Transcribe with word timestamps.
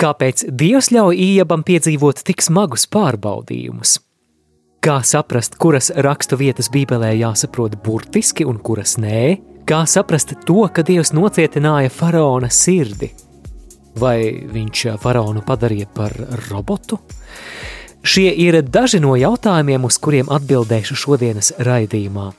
Kāpēc 0.00 0.46
Dievs 0.48 0.86
ļauj 0.94 1.18
Ījabam 1.20 1.60
piedzīvot 1.60 2.22
tik 2.24 2.40
smagus 2.40 2.86
pārbaudījumus? 2.88 3.98
Kā 4.80 4.94
saprast, 5.04 5.58
kuras 5.60 5.90
rakstu 5.92 6.38
vietas 6.40 6.70
Bībelē 6.72 7.10
jāsaprot 7.18 7.74
burtiski 7.84 8.46
un 8.48 8.56
kuras 8.64 8.94
nē? 8.96 9.34
Kā 9.68 9.82
saprast 9.84 10.32
to, 10.48 10.62
ka 10.72 10.80
Dievs 10.88 11.12
nocietināja 11.12 11.92
faraona 11.92 12.48
sirdi? 12.48 13.10
Vai 14.00 14.40
viņš 14.48 14.86
faraonu 15.02 15.42
padarīja 15.44 15.90
par 15.92 16.16
robotu? 16.46 16.96
Šie 18.00 18.30
ir 18.40 18.56
daži 18.64 19.02
no 19.04 19.12
jautājumiem, 19.20 19.84
uz 19.84 20.00
kuriem 20.00 20.32
atbildēšu 20.32 20.96
šodienas 20.96 21.52
raidījumā. 21.60 22.30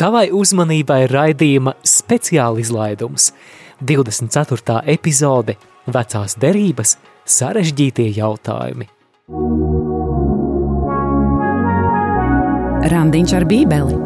Tavai 0.00 0.30
uzmanībai 0.32 1.02
raidījuma 1.12 1.76
speciāla 1.84 2.64
izlaidums– 2.64 3.28
24. 3.84 4.80
epizode 4.86 5.58
Vecās 5.84 6.38
derības 6.40 6.96
sarežģītie 7.28 8.08
jautājumi. 8.16 8.88
Randiņš 12.94 13.34
ar 13.36 13.46
bībeli 13.48 13.98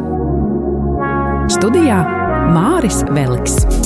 Studijā 1.55 1.99
Māris 2.55 3.03
Veliks. 3.15 3.78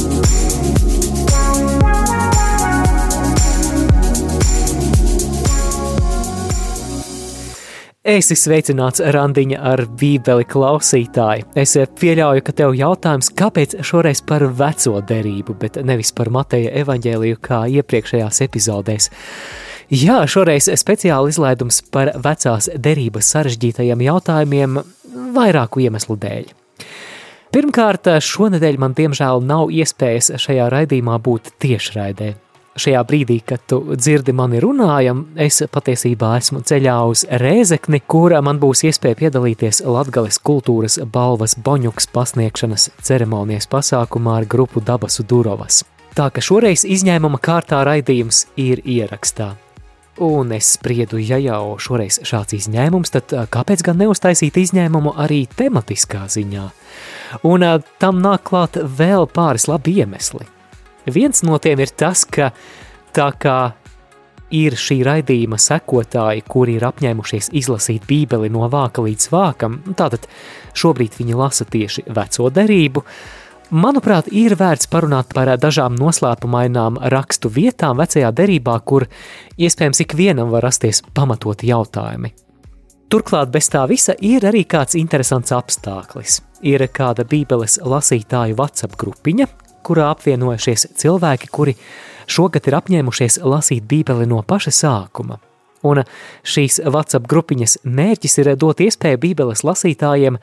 Esi 8.03 8.35
sveicināts 8.35 8.99
randiņa 9.15 9.61
ar 9.63 9.81
bībeli 9.95 10.43
klausītāji. 10.51 11.45
Es 11.55 11.77
pieļauju, 12.01 12.43
ka 12.43 12.51
tev 12.51 12.73
jautājums, 12.75 13.29
kāpēc 13.31 13.77
šoreiz 13.79 14.19
par 14.27 14.43
veco 14.59 14.97
derību, 15.07 15.55
bet 15.61 15.79
nevis 15.87 16.11
par 16.11 16.27
Mateja 16.27 16.73
evaņģēliju 16.81 17.39
kā 17.47 17.61
iepriekšējās 17.79 18.41
epizodēs. 18.43 19.07
Jā, 19.87 20.17
šoreiz 20.27 20.67
speciāli 20.83 21.31
izlaidums 21.31 21.79
par 21.95 22.11
vecās 22.19 22.67
derības 22.75 23.31
sarežģītajiem 23.37 24.03
jautājumiem 24.09 24.81
vairāku 25.39 25.87
iemeslu 25.87 26.19
dēļ. 26.19 26.51
Pirmkārt, 27.55 28.11
šonadēļ 28.19 28.83
man 28.83 28.99
diemžēl 28.99 29.47
nav 29.47 29.71
iespējas 29.71 30.33
šajā 30.43 30.67
raidījumā 30.75 31.21
būt 31.23 31.53
tiešraidē. 31.63 32.33
Šajā 32.73 33.03
brīdī, 33.05 33.35
kad 33.45 33.61
tu 33.69 33.77
dzirdi 33.93 34.33
mani 34.33 34.57
runājam, 34.63 35.19
es 35.37 35.61
patiesībā 35.69 36.31
esmu 36.39 36.63
ceļā 36.65 36.95
uz 37.05 37.21
Rēzekni, 37.29 37.99
kurā 38.09 38.39
man 38.41 38.57
būs 38.57 38.81
iespēja 38.89 39.19
piedalīties 39.19 39.83
Latgales 39.85 40.39
kultūras 40.41 40.97
balvas 41.05 41.53
Boņuks 41.53 42.09
pasniegšanas 42.15 42.87
ceremonijas 42.97 43.69
pasākumā 43.69 44.39
ar 44.39 44.47
grupu 44.49 44.81
Dabasu 44.81 45.21
Durovas. 45.29 45.83
Tā 46.17 46.31
ka 46.33 46.41
šoreiz 46.41 46.81
izņēmuma 46.89 47.37
kārtā 47.45 47.83
raidījums 47.85 48.47
ir 48.57 48.81
ierakstā. 48.81 49.51
Un 50.25 50.51
es 50.57 50.73
spriedu, 50.73 51.21
ja 51.21 51.37
jau 51.41 51.75
šoreiz 51.81 52.19
šāds 52.25 52.57
izņēmums, 52.57 53.13
tad 53.13 53.37
kāpēc 53.53 53.85
gan 53.85 54.01
neuztaisīt 54.01 54.57
izņēmumu 54.61 55.13
arī 55.21 55.43
tematiskā 55.61 56.25
ziņā? 56.25 56.65
Un 57.49 57.69
tam 58.01 58.25
nāk 58.25 58.45
klāt 58.49 58.81
vēl 58.81 59.29
pāris 59.29 59.69
labi 59.69 59.99
iemesli. 60.01 60.49
Viens 61.05 61.43
no 61.43 61.59
tiem 61.59 61.83
ir 61.83 61.91
tas, 61.97 62.23
ka 62.25 62.51
tā 63.13 63.29
kā 63.39 63.57
ir 64.53 64.75
šī 64.77 64.99
raidījuma 65.05 65.57
sekotāji, 65.61 66.43
kuri 66.47 66.77
ir 66.77 66.85
apņēmušies 66.87 67.51
izlasīt 67.57 68.05
Bībeli 68.09 68.51
no 68.53 68.67
vāka 68.71 69.03
līdz 69.05 69.29
vākam, 69.33 69.79
tātad 69.97 70.27
šobrīd 70.77 71.17
viņi 71.19 71.39
lasa 71.39 71.65
tieši 71.65 72.05
veco 72.13 72.49
derību, 72.53 73.03
manuprāt, 73.73 74.29
ir 74.29 74.55
vērts 74.59 74.89
parunāt 74.91 75.33
par 75.33 75.49
dažām 75.57 75.97
noslēpumainām 75.97 77.01
rakstu 77.13 77.49
vietām 77.53 77.97
vecajā 78.01 78.29
derībā, 78.35 78.77
kur 78.85 79.07
iespējams 79.57 80.05
ikvienam 80.05 80.53
var 80.53 80.67
rasties 80.69 81.01
pamatoti 81.13 81.73
jautājumi. 81.73 82.33
Turklāt 83.13 83.51
bez 83.53 83.67
tā 83.69 83.83
visa 83.89 84.15
ir 84.25 84.45
arī 84.49 84.63
kāds 84.65 84.95
interesants 84.97 85.53
apstākļis. 85.53 86.39
Ir 86.65 86.81
kāda 86.89 87.25
Bībeles 87.27 87.75
lasītāju 87.85 88.55
WhatsApp 88.57 88.95
grupiņa, 88.97 89.45
kurā 89.85 90.09
apvienojušies 90.13 90.89
cilvēki, 90.99 91.49
kuri 91.53 91.77
šogad 92.27 92.67
ir 92.69 92.77
apņēmušies 92.79 93.41
lasīt 93.43 93.87
Bībeli 93.89 94.29
no 94.29 94.41
paša 94.47 94.73
sākuma. 94.83 95.39
Un 95.83 95.99
šīs 96.47 96.79
WhatsApp 96.87 97.27
grupiņas 97.27 97.81
mērķis 97.83 98.37
ir 98.39 98.53
dot 98.59 98.79
iespēju 98.83 99.19
Bībeles 99.19 99.65
lasītājiem 99.67 100.39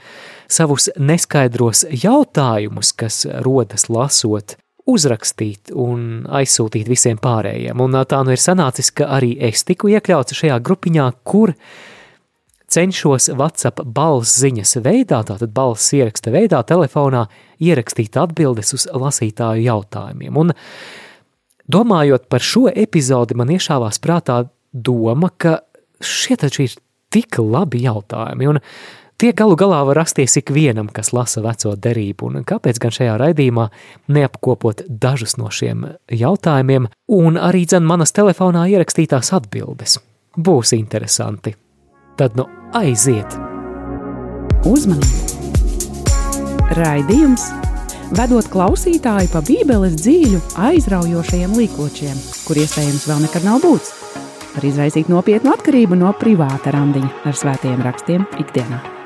savus 0.52 0.90
neskaidros 1.00 1.86
jautājumus, 1.88 2.92
kas 2.92 3.22
rodas 3.46 3.88
lasot, 3.88 4.58
uzrakstīt 4.90 5.72
un 5.72 6.26
aizsūtīt 6.28 6.90
visiem 6.90 7.20
pārējiem. 7.20 7.80
Un 7.80 7.96
tā 8.08 8.20
nu 8.26 8.34
ir 8.34 8.42
sanācis, 8.42 8.92
ka 8.92 9.08
arī 9.16 9.32
es 9.48 9.64
tiku 9.64 9.88
iekļauts 9.94 10.36
šajā 10.36 10.60
grupiņā, 10.66 11.08
kur 11.24 11.54
cenšos 12.70 13.30
WhatsApp 13.34 13.82
balss 13.84 14.38
ziņas 14.42 14.78
veidā, 14.84 15.22
tātad 15.26 15.52
balss 15.54 15.92
ieraksta 15.96 16.32
veidā, 16.34 16.62
telefonā 16.66 17.26
ierakstīt 17.60 18.18
atbildes 18.20 18.74
uz 18.76 18.86
lasītāju 18.92 19.66
jautājumiem. 19.66 20.38
Un 20.38 20.54
domājot 21.70 22.28
par 22.30 22.44
šo 22.44 22.68
epizodi, 22.70 23.36
man 23.38 23.52
iešāvās 23.54 24.00
prātā 24.02 24.44
doma, 24.72 25.32
ka 25.36 25.60
šie 26.00 26.38
taču 26.40 26.66
ir 26.66 26.78
tik 27.10 27.40
labi 27.42 27.82
jautājumi, 27.84 28.48
un 28.50 28.60
tie 29.20 29.32
galu 29.36 29.56
galā 29.58 29.82
var 29.88 29.98
rasties 30.00 30.38
ikvienam, 30.40 30.88
kas 30.94 31.12
lasa 31.16 31.42
veco 31.44 31.74
derību, 31.74 32.30
un 32.30 32.46
kāpēc 32.46 32.78
gan 32.82 32.94
šajā 32.94 33.16
raidījumā 33.20 33.66
neapkopot 34.14 34.84
dažus 34.88 35.36
no 35.40 35.50
šiem 35.50 35.88
jautājumiem, 36.06 36.86
un 37.18 37.40
arī 37.40 37.66
dzen 37.66 37.86
manas 37.86 38.14
telefonā 38.16 38.68
ierakstītās 38.70 39.34
atbildes. 39.36 39.98
Būs 40.38 40.72
interesanti. 40.78 41.56
Tad 42.16 42.36
nu 42.38 42.46
aiziet! 42.76 43.34
Uzmanību! 44.68 45.18
Raidījums 46.78 47.48
vedot 48.14 48.46
klausītāju 48.52 49.32
pa 49.32 49.42
Bībeles 49.46 49.96
dzīļu 49.98 50.38
aizraujošajiem 50.68 51.56
līkočiem, 51.58 52.22
kur 52.46 52.60
iespējams 52.62 53.08
vēl 53.10 53.26
nekad 53.26 53.48
nav 53.48 53.58
būts, 53.64 53.90
var 54.54 54.70
izraisīt 54.70 55.10
nopietnu 55.10 55.54
atkarību 55.56 55.98
no 55.98 56.14
privāta 56.20 56.74
randiņa 56.76 57.26
ar 57.26 57.42
svētajiem 57.42 57.84
rakstiem 57.86 58.26
ikdienā. 58.38 58.99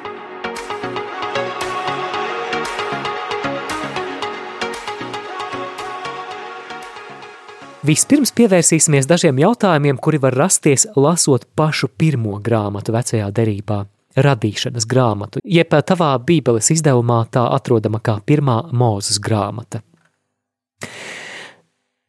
Vispirms 7.85 8.31
pievērsīsimies 8.33 9.05
dažiem 9.05 9.37
jautājumiem, 9.43 9.99
kuri 10.01 10.17
var 10.17 10.33
rasties 10.33 10.87
lasot 10.97 11.43
pašu 11.53 11.91
pirmo 12.01 12.39
grāmatu 12.41 12.95
vecajā 12.95 13.27
derībā– 13.29 13.83
radīšanas 14.25 14.87
grāmatu, 14.89 15.43
jeb 15.45 15.75
tavā 15.85 16.15
bībeles 16.25 16.71
izdevumā 16.73 17.25
tā 17.35 17.45
atrodama 17.53 18.01
kā 18.01 18.17
pirmā 18.25 18.63
mūzes 18.73 19.21
grāmata. 19.21 19.83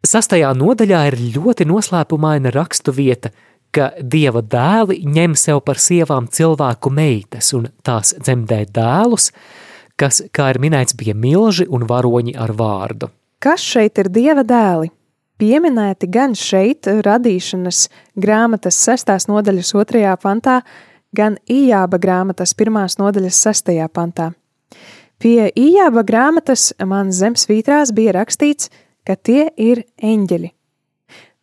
Sastajā 0.05 0.53
nodaļā 0.55 1.03
ir 1.09 1.19
ļoti 1.35 1.67
noslēpumaina 1.67 2.55
rakstu 2.55 2.93
vieta, 2.95 3.33
ka 3.75 3.91
dieva 3.99 4.45
dēli 4.45 5.01
ņem 5.03 5.35
sev 5.35 5.63
par 5.67 5.81
sievām 5.81 6.29
cilvēku 6.31 6.87
meitas 6.93 7.51
un 7.57 7.67
tās 7.83 8.13
dzemdē 8.15 8.63
dēlus, 8.71 9.33
kas, 9.99 10.23
kā 10.31 10.53
ir 10.53 10.61
minēts, 10.63 10.95
bija 10.95 11.17
milži 11.17 11.67
un 11.67 11.83
varoņi 11.89 12.37
ar 12.39 12.55
vārdu. 12.55 13.11
Kas 13.43 13.65
šeit 13.65 13.99
ir 13.99 14.13
dieva 14.13 14.45
dēli? 14.47 14.93
Pieminēti 15.41 16.09
gan 16.11 16.35
šeit, 16.37 16.87
radīšanas 17.05 17.87
grāmatas 18.19 18.77
sestās 18.79 19.27
nodaļas 19.29 19.73
otrajā 19.75 20.15
pantā, 20.21 20.61
gan 21.15 21.37
Ījāba 21.51 21.99
grāmatas 22.01 22.55
pirmās 22.57 22.97
nodaļas 22.99 23.39
sestajā 23.47 23.87
pantā. 23.91 24.31
Pie 25.19 25.49
Ījāba 25.55 26.03
grāmatas 26.07 26.73
man 26.83 27.11
zem 27.15 27.37
svītrās 27.39 27.93
bija 27.95 28.17
rakstīts, 28.17 28.69
ka 29.07 29.15
tie 29.15 29.47
ir 29.55 29.85
eņģeļi, 30.03 30.49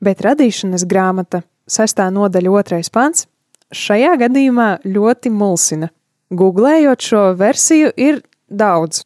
bet 0.03 0.25
radīšanas 0.27 0.85
grāmata 0.89 1.43
sestā 1.69 2.09
nodaļa 2.13 2.53
otrais 2.59 2.91
pants 2.93 3.29
šajā 3.73 4.17
gadījumā 4.27 4.69
ļoti 4.85 5.33
mulsina. 5.33 5.89
Googlējot 6.33 7.05
šo 7.05 7.23
versiju 7.37 7.93
ir 7.97 8.23
daudz, 8.49 9.05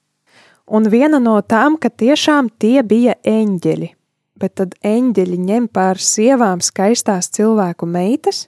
un 0.66 0.86
viena 0.90 1.18
no 1.22 1.36
tām, 1.42 1.78
ka 1.78 1.90
tiešām 1.90 2.50
tie 2.58 2.82
bija 2.86 3.18
eņģeļi 3.26 3.92
bet 4.40 4.56
tad 4.60 4.76
eņģeļi 4.84 5.38
ņem 5.48 5.68
pār 5.72 6.00
sievām 6.02 6.62
skaistās 6.64 7.30
cilvēku 7.34 7.88
meitas, 7.88 8.46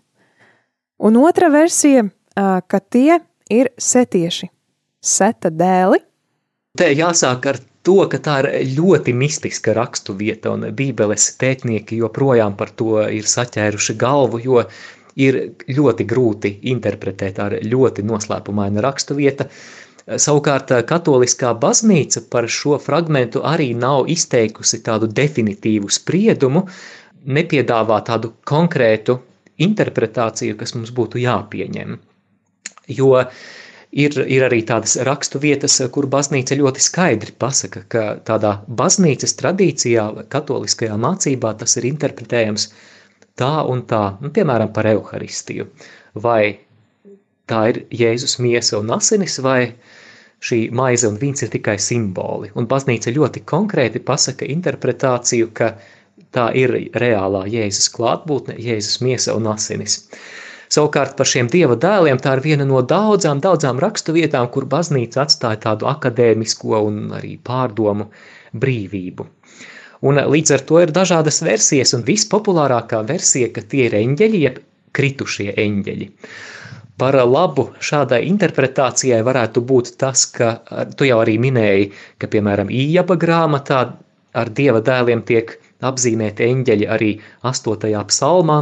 un 0.99 1.19
otra 1.21 1.51
versija, 1.53 2.07
ka 2.35 2.81
tie 2.81 3.19
ir 3.51 3.73
setieši, 3.79 4.51
seta 5.01 5.51
dēli. 5.51 6.01
Te 6.79 6.93
jāsāk 6.95 7.49
ar 7.51 7.59
to, 7.83 7.99
ka 8.11 8.21
tā 8.23 8.37
ir 8.45 8.77
ļoti 8.77 9.15
mistiska 9.17 9.75
rakstu 9.77 10.15
vieta, 10.19 10.53
un 10.55 10.69
bībeles 10.77 11.31
pētnieki 11.41 11.99
joprojām 12.03 12.57
par 12.59 12.75
to 12.77 13.01
ir 13.09 13.27
saķēruši 13.27 13.97
galvu, 13.99 14.43
jo 14.45 14.63
ir 15.19 15.39
ļoti 15.67 16.07
grūti 16.07 16.53
interpretēt 16.71 17.41
ar 17.43 17.57
ļoti 17.65 18.05
noslēpumainu 18.07 18.85
rakstu 18.85 19.17
vieta, 19.19 19.49
Savukārt 20.09 20.71
katoliskā 20.89 21.53
baznīca 21.61 22.23
par 22.33 22.47
šo 22.49 22.79
fragmentu 22.81 23.43
arī 23.45 23.75
nav 23.77 24.09
izteikusi 24.09 24.81
tādu 24.87 25.11
definitīvu 25.13 25.91
spriedumu, 25.93 26.65
nepiedāvā 27.29 27.99
tādu 28.07 28.33
konkrētu 28.49 29.19
interpretāciju, 29.61 30.57
kas 30.57 30.75
mums 30.77 30.93
būtu 30.97 31.21
jāpieņem. 31.21 31.99
Jo 32.89 33.11
ir, 33.93 34.17
ir 34.25 34.47
arī 34.47 34.63
tādas 34.67 34.97
rakstu 35.05 35.41
vietas, 35.43 35.77
kur 35.93 36.09
baznīca 36.09 36.57
ļoti 36.57 36.85
skaidri 36.85 37.35
pasaka, 37.39 37.85
ka 37.89 38.05
tādā 38.25 38.55
baznīcas 38.81 39.37
tradīcijā, 39.41 40.07
katoliskajā 40.33 40.97
mācībā 40.97 41.53
tas 41.61 41.77
ir 41.77 41.91
interpretējams 41.91 42.71
tā 43.39 43.53
un 43.69 43.85
tā, 43.91 44.03
nu, 44.23 44.33
piemēram, 44.35 44.73
par 44.73 44.89
evaharistiju. 44.89 45.69
Vai 46.19 46.59
tā 47.49 47.63
ir 47.73 47.85
Jēzus 47.95 48.39
miesa 48.43 48.79
un 48.81 48.91
asinis, 48.97 49.39
vai 49.45 49.75
šī 50.45 50.59
maize 50.75 51.09
un 51.09 51.19
vīns 51.19 51.43
ir 51.45 51.53
tikai 51.53 51.77
simboli. 51.83 52.51
Un 52.55 52.69
baznīca 52.71 53.15
ļoti 53.15 53.45
konkrēti 53.49 54.03
pasaka 54.05 54.47
interpretāciju, 54.47 55.51
ka 55.55 55.73
tā 56.35 56.51
ir 56.59 56.75
reālā 56.95 57.47
Jēzus 57.51 57.91
klātbūtne, 57.95 58.59
Jēzus 58.63 59.01
miesa 59.05 59.35
un 59.39 59.49
asinis. 59.55 60.05
Savukārt 60.69 61.17
par 61.17 61.29
šiem 61.29 61.49
dieva 61.49 61.79
dēliem 61.81 62.19
tā 62.21 62.35
ir 62.37 62.45
viena 62.45 62.67
no 62.69 62.83
daudzām, 62.85 63.41
daudzām 63.41 63.81
rakstu 63.81 64.13
vietām, 64.13 64.51
kur 64.53 64.69
baznīca 64.69 65.25
atstāja 65.25 65.63
tādu 65.65 65.89
akadēmisko 65.89 66.83
un 66.91 67.07
arī 67.17 67.39
pārdomu 67.41 68.11
brīvību. 68.53 69.27
Un 70.09 70.21
līdz 70.31 70.55
ar 70.55 70.65
to 70.69 70.83
ir 70.85 70.93
dažādas 70.95 71.41
versijas, 71.43 71.95
un 71.97 72.05
vispopulārākā 72.07 73.01
versija, 73.09 73.49
ka 73.51 73.65
tie 73.65 73.89
ir 73.89 73.97
eņģeļi, 73.99 74.43
jeb 74.45 74.61
kritušie 74.95 75.55
eņģeļi. 75.59 76.11
Par 76.99 77.15
labu 77.15 77.69
šādai 77.79 78.25
interpretācijai 78.27 79.21
varētu 79.23 79.63
būt 79.63 79.93
tas, 80.01 80.25
ka 80.35 80.57
tu 80.99 81.07
jau 81.07 81.21
arī 81.23 81.37
minēji, 81.39 81.93
ka, 82.19 82.27
piemēram, 82.33 82.73
Ījaba 82.75 83.15
grāmatā 83.15 83.83
ar 84.35 84.51
dieva 84.51 84.83
dēliem 84.85 85.23
tiek 85.29 85.55
apzīmēti 85.87 86.49
eņģeļi 86.49 86.89
arī 86.91 87.11
8. 87.47 87.93
psalmā, 88.11 88.59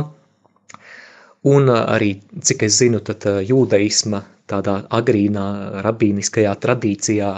un 1.48 1.70
arī, 1.72 2.16
cik 2.42 2.66
es 2.68 2.80
zinu, 2.82 3.00
tad 3.04 3.24
jūdaisma 3.24 4.22
tādā 4.50 4.76
agrīnā 4.94 5.46
rabīniskajā 5.86 6.52
tradīcijā 6.62 7.30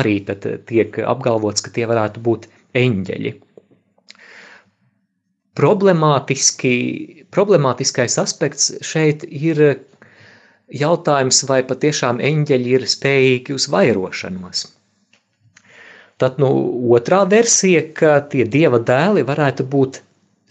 arī 0.00 0.16
tad 0.30 0.46
tiek 0.70 0.96
apgalvots, 1.04 1.62
ka 1.62 1.74
tie 1.74 1.86
varētu 1.90 2.22
būt 2.24 2.48
eņģeļi. 2.78 3.34
Problemātiski, 5.58 6.74
problemātiskais 7.34 8.14
aspekts 8.22 8.72
šeit 8.86 9.24
ir 9.26 9.62
jautājums, 10.74 11.42
vai 11.48 11.62
patiešām 11.66 12.20
eņģeļi 12.24 12.74
ir 12.76 12.86
spējīgi 12.88 13.54
uz 13.56 13.68
vairošanos. 13.72 14.66
Tad 16.18 16.40
nu, 16.42 16.50
otrā 16.96 17.22
versija, 17.30 17.84
ka 17.94 18.18
tie 18.30 18.44
dieva 18.44 18.80
dēli 18.82 19.22
varētu 19.26 19.66
būt 19.70 20.00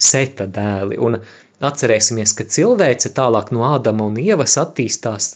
seta 0.00 0.46
dēli. 0.48 0.96
Un 0.96 1.18
atcerēsimies, 1.60 2.32
ka 2.38 2.46
cilvēce 2.48 3.12
tālāk 3.16 3.52
no 3.52 3.66
Ādama 3.68 4.06
un 4.08 4.16
Ievas 4.22 4.56
attīstās 4.60 5.34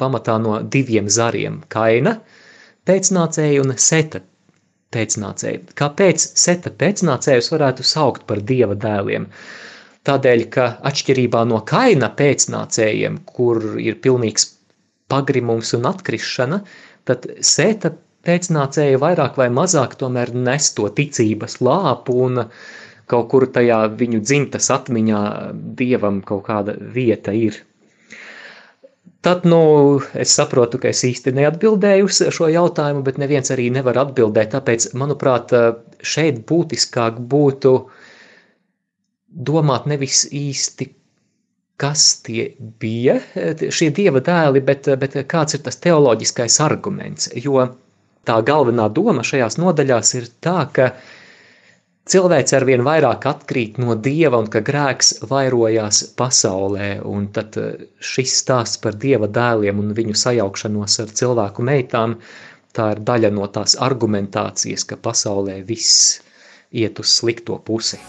pamatā 0.00 0.38
no 0.40 0.60
diviem 0.62 1.10
zariem– 1.12 1.60
kaina 1.74 2.16
pēcnācēju 2.88 3.66
un 3.66 3.76
seta 3.76 4.22
pēcnācēju. 4.94 5.76
Kāpēc 5.76 6.26
seta 6.38 6.72
pēcnācējus 6.82 7.52
varētu 7.52 7.84
saukt 7.84 8.26
par 8.28 8.40
dieva 8.40 8.76
dēliem? 8.78 9.28
Tādēļ, 10.06 10.42
ka 10.54 10.66
atšķirībā 10.86 11.42
no 11.50 11.62
kaina 11.66 12.12
pēcnācējiem, 12.14 13.20
kur 13.26 13.62
ir 13.82 13.98
pilnīgs 14.04 14.52
pagrimums 15.10 15.72
un 15.78 15.88
atkrišana, 15.90 16.60
tad 17.06 17.26
sēta 17.42 17.92
pēcnācēji 18.26 18.98
vairāk 19.02 19.38
vai 19.38 19.48
mazāk 19.54 19.94
tomēr 20.00 20.32
nes 20.34 20.72
to 20.76 20.88
ticības 20.94 21.60
lāpu 21.62 22.18
un 22.26 22.44
kaut 23.10 23.30
kur 23.30 23.46
tajā 23.54 23.84
viņu 23.98 24.22
dzimtas 24.22 24.70
atmiņā 24.74 25.22
dievam 25.78 26.20
kaut 26.26 26.46
kāda 26.48 26.74
vieta 26.94 27.34
ir. 27.34 27.60
Tad, 29.26 29.46
nu, 29.48 29.58
es 30.14 30.34
saprotu, 30.38 30.78
ka 30.78 30.90
es 30.92 31.02
īsti 31.06 31.32
neatbildēju 31.34 32.06
uz 32.06 32.18
šo 32.34 32.46
jautājumu, 32.52 33.02
bet 33.06 33.16
neviens 33.18 33.50
arī 33.50 33.72
nevar 33.74 33.98
atbildēt, 34.04 34.52
tāpēc, 34.52 34.92
manuprāt, 34.98 35.54
šeit 35.98 36.44
būtiskāk 36.46 37.18
būtu 37.32 37.72
domāt 39.36 39.86
nevis 39.90 40.24
īsti, 40.32 40.88
kas 41.76 42.06
tie 42.24 42.48
bija, 42.80 43.18
šie 43.68 43.90
dieva 43.92 44.22
dēli, 44.24 44.62
bet, 44.64 44.88
bet 45.00 45.18
kāds 45.28 45.58
ir 45.58 45.64
tas 45.66 45.76
teoloģiskais 45.84 46.56
arguments, 46.64 47.28
jo 47.36 47.66
tā 48.26 48.40
galvenā 48.46 48.88
doma 48.92 49.24
šajās 49.26 49.58
nodaļās 49.60 50.14
ir 50.16 50.28
tā, 50.42 50.58
ka 50.72 50.88
cilvēks 52.10 52.56
arvien 52.56 52.84
vairāk 52.86 53.28
atkrīt 53.28 53.80
no 53.82 53.96
dieva 54.08 54.40
un 54.40 54.50
ka 54.50 54.62
grēks 54.64 55.12
vairojās 55.30 56.02
pasaulē, 56.18 56.90
un 57.04 57.30
tad 57.36 57.60
eh, 57.60 57.86
šis 58.00 58.40
stāsts 58.42 58.82
par 58.82 58.98
dieva 59.02 59.28
dēliem 59.28 59.82
un 59.82 59.94
viņu 59.96 60.16
sajaukšanos 60.16 61.00
ar 61.04 61.16
cilvēku 61.20 61.66
meitām, 61.66 62.18
tā 62.76 62.92
ir 62.94 63.04
daļa 63.08 63.32
no 63.36 63.48
tās 63.52 63.76
argumentācijas, 63.80 64.88
ka 64.88 65.00
pasaulē 65.00 65.60
viss 65.68 66.20
iet 66.72 67.00
uz 67.00 67.18
slikto 67.20 67.60
pusi. 67.64 68.00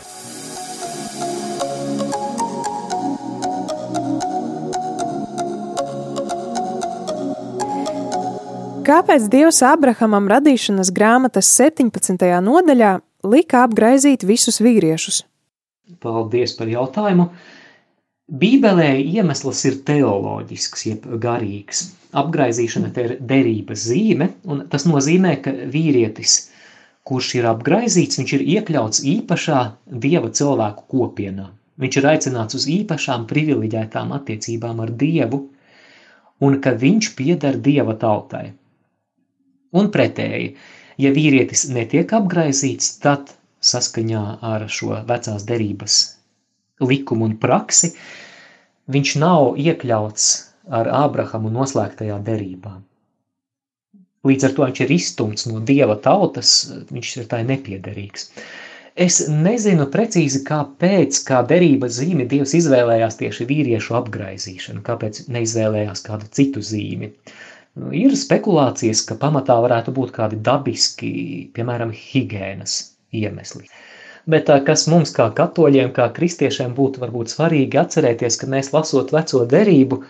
Kāpēc 8.88 9.26
Dievs 9.28 9.58
Abrahamam 9.68 10.30
radīšanas 10.32 10.94
grāmatas 10.96 11.48
17. 11.58 12.22
nodaļā 12.40 12.92
lika 13.28 13.66
apgraizīt 13.66 14.22
visus 14.24 14.62
vīriešus? 14.64 15.18
Paldies 16.00 16.54
par 16.56 16.70
jautājumu. 16.72 17.26
Bībelē 18.32 18.94
iemesls 19.02 19.66
ir 19.68 19.82
teoloģisks, 19.90 20.86
jeb 20.88 21.08
garīgs. 21.20 21.82
Apgraizīšana 22.22 22.94
ir 23.04 23.18
derības 23.32 23.84
zīme, 23.90 24.30
un 24.48 24.62
tas 24.72 24.88
nozīmē, 24.88 25.34
ka 25.44 25.52
vīrietis, 25.74 26.38
kurš 27.04 27.34
ir 27.42 27.48
apgraizīts, 27.52 28.22
viņš 28.22 28.34
ir 28.38 28.46
iekļauts 28.54 29.02
īpašā 29.16 29.66
dieva 30.06 30.32
cilvēku 30.32 30.86
kopienā. 30.94 31.50
Viņš 31.84 32.00
ir 32.00 32.08
aicināts 32.14 32.56
uz 32.56 32.70
īpašām 32.72 33.28
privileģētām 33.28 34.16
attiecībām 34.16 34.80
ar 34.86 34.96
Dievu, 35.04 35.42
un 36.40 36.58
ka 36.64 36.72
viņš 36.86 37.12
pieder 37.20 37.60
Dieva 37.68 37.98
tautai. 38.00 38.46
Un 39.76 39.90
pretēji, 39.92 40.54
ja 41.02 41.12
vīrietis 41.16 41.68
netiek 41.74 42.14
apgraizīts, 42.16 42.94
tad 43.04 43.34
saskaņā 43.60 44.24
ar 44.54 44.68
šo 44.72 45.02
vecās 45.10 45.44
derības 45.48 45.98
likumu 46.80 47.28
un 47.28 47.38
praksi, 47.42 47.92
viņš 48.94 49.16
nav 49.24 49.58
iekļauts 49.60 50.28
ar 50.78 50.90
Ābrahamu 51.06 51.52
noslēgtajā 51.54 52.20
derībā. 52.28 52.78
Līdz 54.28 54.48
ar 54.48 54.56
to 54.56 54.66
viņš 54.68 54.80
ir 54.84 54.94
izstumts 54.96 55.46
no 55.48 55.60
dieva 55.64 55.96
tautas, 56.04 56.54
viņš 56.92 57.12
ir 57.22 57.28
tai 57.32 57.44
nepiederīgs. 57.48 58.32
Es 58.98 59.20
nezinu 59.30 59.86
precīzi, 59.94 60.42
kāpēc, 60.46 61.20
kā 61.28 61.44
derības 61.46 62.00
zīmi 62.00 62.26
Dievs 62.30 62.56
izvēlējās 62.58 63.20
tieši 63.20 63.46
vīriešu 63.52 63.94
apgraizīšanu, 64.00 64.82
kāpēc 64.88 65.28
neizvēlējās 65.30 66.02
kādu 66.08 66.30
citu 66.34 66.64
zīmi. 66.66 67.12
Ir 67.78 68.16
spekulācijas, 68.18 69.04
ka 69.06 69.16
pamatā 69.22 69.58
varētu 69.62 69.94
būt 69.94 70.14
kādi 70.16 70.40
dabiski, 70.42 71.10
piemēram, 71.54 71.92
higienas 71.94 72.78
iemesli. 73.14 73.68
Bet 74.28 74.50
kas 74.68 74.88
mums 74.92 75.14
kā 75.16 75.30
katoļiem, 75.36 75.92
kā 75.96 76.10
kristiešiem 76.16 76.74
būtu 76.76 77.04
varbūt 77.04 77.32
svarīgi 77.32 77.80
atcerēties, 77.80 78.38
ka 78.42 78.50
mēs 78.52 78.74
lasot 78.74 79.14
veco 79.16 79.44
derību, 79.48 80.02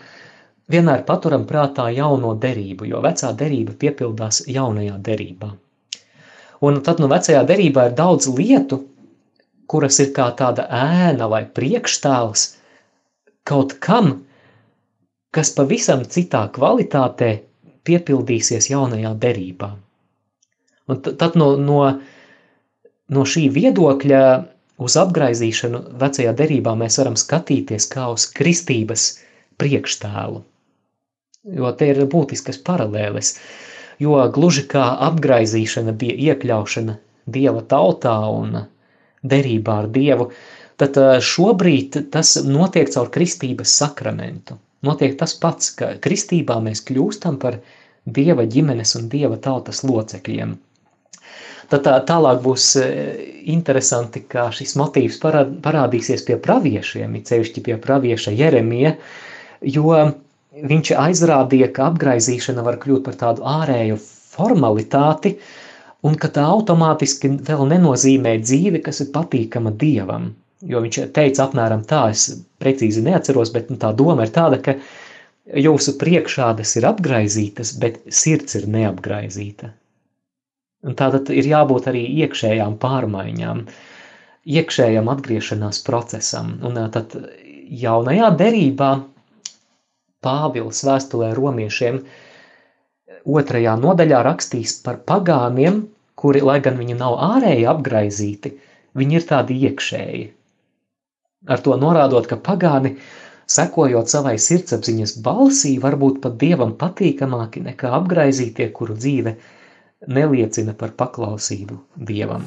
vienmēr 0.72 1.04
paturam 1.06 1.44
prātā 1.46 1.86
jauno 1.94 2.32
derību, 2.34 2.88
jo 2.88 3.02
vecā 3.04 3.30
derība 3.36 3.76
piepildās 3.78 4.42
jaunajā 4.48 4.96
derībā. 5.10 5.50
Un 6.64 6.80
tad 6.82 7.02
nu 7.02 7.10
vecajā 7.12 7.44
derībā 7.46 7.90
ir 7.90 7.98
daudz 8.00 8.30
lietu, 8.32 8.80
kuras 9.68 10.00
ir 10.02 10.10
kā 10.16 10.30
tāda 10.40 10.64
ēna 10.72 11.28
vai 11.30 11.44
priekšstāvs 11.44 12.46
kaut 13.46 13.76
kam, 13.84 14.24
kas 15.30 15.52
pavisam 15.54 16.02
citā 16.08 16.46
kvalitātē 16.56 17.30
piepildīsies 17.88 18.70
jaunajā 18.70 19.14
derībā. 19.24 19.72
Un 20.88 21.00
tad 21.04 21.36
no, 21.36 21.50
no, 21.60 21.80
no 23.12 23.24
šī 23.32 23.48
viedokļa 23.52 24.22
uz 24.78 24.96
apgraizīšanu 25.02 25.80
vecajā 26.00 26.34
derībā 26.38 26.74
mēs 26.78 27.00
varam 27.00 27.16
skatīties 27.20 27.88
kā 27.92 28.06
uz 28.14 28.28
kristības 28.38 29.08
priekštēlu. 29.60 30.44
Jo 31.58 31.72
te 31.80 31.90
ir 31.92 32.04
būtiskas 32.12 32.60
paralēles. 32.64 33.34
Jo 34.02 34.20
gluži 34.34 34.64
kā 34.70 34.84
apgraizīšana 35.08 35.94
bija 35.98 36.32
iekļaušana 36.32 36.94
dieva 37.28 37.64
tautā 37.72 38.14
un 38.30 38.62
derībā 39.32 39.80
ar 39.82 39.88
dievu, 39.94 40.28
tad 40.78 40.98
šobrīd 41.30 41.98
tas 42.14 42.36
notiek 42.46 42.90
caur 42.94 43.10
kristības 43.14 43.74
sakramentu. 43.80 44.58
Notiek 44.86 45.16
tas 45.18 45.34
pats, 45.34 45.72
ka 45.74 45.96
kristībā 46.02 46.60
mēs 46.62 46.84
kļūstam 46.86 47.40
par 47.42 47.58
dieva 48.14 48.46
ģimenes 48.48 48.94
un 48.98 49.08
dieva 49.12 49.38
tautas 49.42 49.84
locekļiem. 49.86 50.56
Tad 51.68 51.82
tā, 51.84 51.98
tālāk 52.08 52.40
būs 52.44 52.70
interesanti, 53.52 54.22
kā 54.24 54.46
šis 54.56 54.72
motīvs 54.80 55.18
parādīsies 55.20 56.24
pie 56.24 56.38
praviešiem, 56.40 57.18
it 57.18 57.28
sevišķi 57.28 57.64
pie 57.66 57.76
pravieša 57.82 58.32
Jeremija, 58.32 58.94
jo 59.60 59.92
viņš 60.58 60.92
aizrādīja, 60.96 61.68
ka 61.76 61.90
apgraizīšana 61.92 62.64
var 62.64 62.78
kļūt 62.80 63.04
par 63.04 63.18
tādu 63.20 63.44
ārēju 63.44 63.98
formalitāti, 64.00 65.36
un 66.06 66.16
ka 66.16 66.30
tā 66.32 66.44
automātiski 66.48 67.34
vēl 67.44 67.66
nenozīmē 67.74 68.38
dzīvi, 68.42 68.80
kas 68.84 69.02
ir 69.04 69.12
patīkama 69.14 69.74
Dievam. 69.76 70.30
Jo 70.66 70.80
viņš 70.82 71.00
teica 71.14 71.44
apmēram 71.44 71.84
tā, 71.86 72.08
es 72.14 72.30
precīzi 72.62 73.04
neatceros, 73.06 73.52
bet 73.54 73.68
tā 73.82 73.92
doma 73.94 74.24
ir 74.26 74.32
tāda, 74.34 74.58
ka 74.62 74.74
jūsu 75.56 75.94
priekšādas 76.00 76.76
ir 76.76 76.86
apgraizītas, 76.90 77.74
bet 77.80 78.00
sirds 78.12 78.58
ir 78.58 78.68
neapgraizīta. 78.70 79.72
Un 80.86 80.94
tātad 80.98 81.30
ir 81.34 81.48
jābūt 81.48 81.88
arī 81.90 82.04
iekšējām 82.22 82.76
pārmaiņām, 82.82 83.64
iekšējam 84.58 85.08
atgriešanās 85.12 85.80
procesam. 85.86 86.58
Un 86.64 86.78
tad 86.94 87.16
jaunajā 87.82 88.30
derībā 88.38 88.92
Pāvils 90.24 90.80
vēstulē 90.82 91.30
romiešiem 91.36 92.00
otrajā 93.38 93.74
nodaļā 93.78 94.22
rakstīs 94.26 94.72
par 94.82 94.98
pagāniem, 95.06 95.84
kuri, 96.18 96.42
lai 96.42 96.58
gan 96.64 96.78
viņi 96.80 96.96
nav 96.98 97.18
ārēji 97.22 97.68
apgraizīti, 97.70 98.52
viņi 98.98 99.18
ir 99.20 99.26
tādi 99.28 99.58
iekšēji. 99.68 100.24
Ar 101.54 101.62
to 101.62 101.76
norādot, 101.78 102.26
ka 102.26 102.38
pagāni, 102.48 102.96
sekojot 103.48 104.10
savai 104.12 104.36
sirdsapziņas 104.40 105.16
balsī, 105.24 105.78
varbūt 105.80 106.20
pat 106.24 106.36
dievam 106.40 106.74
patīkamāki 106.78 107.64
nekā 107.64 107.92
apgraizītie, 108.00 108.68
kuru 108.76 108.96
dzīve 108.98 109.34
neliecina 110.08 110.76
par 110.78 110.92
paklausību 110.98 111.80
dievam. 111.96 112.44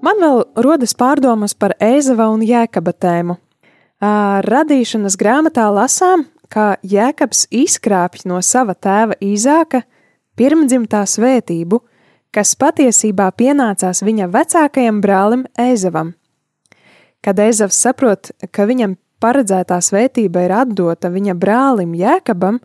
Man 0.00 0.22
vēl 0.22 0.42
rodas 0.64 0.94
pārdomas 0.96 1.52
par 1.54 1.74
Ēzava 1.82 2.30
un 2.32 2.40
Jēkaba 2.46 2.94
tēmu. 2.96 3.36
Radīšanas 4.00 5.18
grāmatā 5.20 5.66
lasām, 5.74 6.24
ka 6.48 6.78
Jēkabs 6.86 7.44
izkrāpj 7.52 8.24
no 8.30 8.40
sava 8.40 8.72
tēva 8.74 9.18
Īzāka 9.20 9.82
pirmdzimtā 10.40 11.04
svētību, 11.04 11.82
kas 12.32 12.56
patiesībā 12.56 13.28
pienācās 13.36 14.02
viņa 14.06 14.30
vecākajam 14.32 15.00
brālim 15.04 15.46
Ēzavam. 15.60 16.14
Kad 17.20 17.40
Ēzavs 17.44 17.78
saprot, 17.84 18.32
ka 18.48 18.64
viņam 18.64 18.96
paredzētā 19.20 19.76
svētība 19.84 20.46
ir 20.46 20.56
atdota 20.62 21.12
viņa 21.12 21.36
brālim 21.36 21.92
Jēkabam, 21.98 22.62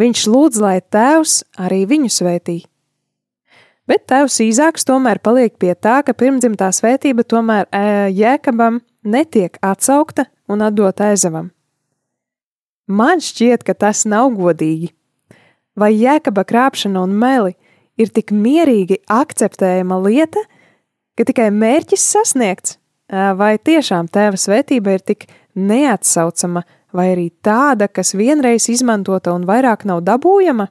viņš 0.00 0.28
lūdz, 0.32 0.62
lai 0.64 0.78
tēvs 0.80 1.42
arī 1.60 1.84
viņu 1.90 2.14
svētītu 2.14 2.70
bet 3.88 4.06
tēvs 4.10 4.40
Īzāks 4.44 4.86
tomēr 4.88 5.20
paliek 5.24 5.56
pie 5.60 5.74
tā, 5.74 6.00
ka 6.04 6.14
pirmdzimtā 6.16 6.70
svētība 6.74 7.24
tomēr 7.28 7.68
Jēkabam 8.12 8.80
netiek 9.04 9.58
atsaukta 9.62 10.28
un 10.48 10.64
atdota 10.64 11.12
Ezavam. 11.12 11.50
Man 12.88 13.22
šķiet, 13.24 13.64
ka 13.64 13.76
tas 13.76 14.04
nav 14.08 14.32
godīgi. 14.36 14.92
Vai 15.74 15.90
Jēkaba 15.96 16.44
krāpšana 16.46 17.02
un 17.02 17.14
meli 17.18 17.56
ir 17.98 18.10
tik 18.14 18.30
mierīgi 18.34 19.00
akceptējama 19.10 19.98
lieta, 20.04 20.42
ka 21.18 21.26
tikai 21.26 21.48
mērķis 21.54 22.04
sasniegts, 22.14 22.78
vai 23.10 23.56
tiešām 23.58 24.08
tēva 24.10 24.38
svētība 24.38 24.94
ir 24.94 25.04
tik 25.06 25.26
neatsaucama, 25.54 26.64
vai 26.94 27.08
arī 27.14 27.28
tāda, 27.42 27.88
kas 27.90 28.14
vienreiz 28.14 28.68
izmantota 28.70 29.34
un 29.34 29.46
vairāk 29.50 29.86
nav 29.90 30.02
dabūjama? 30.06 30.68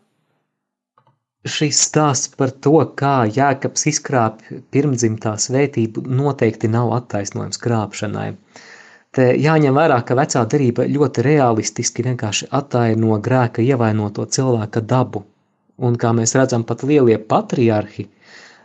Šis 1.44 1.82
stāsts 1.90 2.32
par 2.40 2.54
to, 2.64 2.78
kā 2.96 3.26
Jēkabs 3.28 3.84
izkrāpj 3.92 4.62
pirmdzimtā 4.72 5.36
svētību, 5.36 6.06
noteikti 6.08 6.70
nav 6.72 6.94
attaisnojums 6.96 7.60
krāpšanai. 7.60 8.30
Te 8.32 8.73
jāņem 9.22 9.76
vērā, 9.78 10.00
ka 10.08 10.16
vecā 10.18 10.42
derība 10.50 10.88
ļoti 10.90 11.24
realistiski 11.26 12.06
vienkārši 12.08 12.50
attaino 12.52 13.20
grēka 13.22 13.62
ievainoto 13.62 14.26
cilvēka 14.26 14.82
dabu. 14.82 15.24
Un 15.78 15.98
kā 15.98 16.14
mēs 16.14 16.36
redzam, 16.38 16.64
pat 16.64 16.84
lielie 16.84 17.18
patriarhi, 17.18 18.08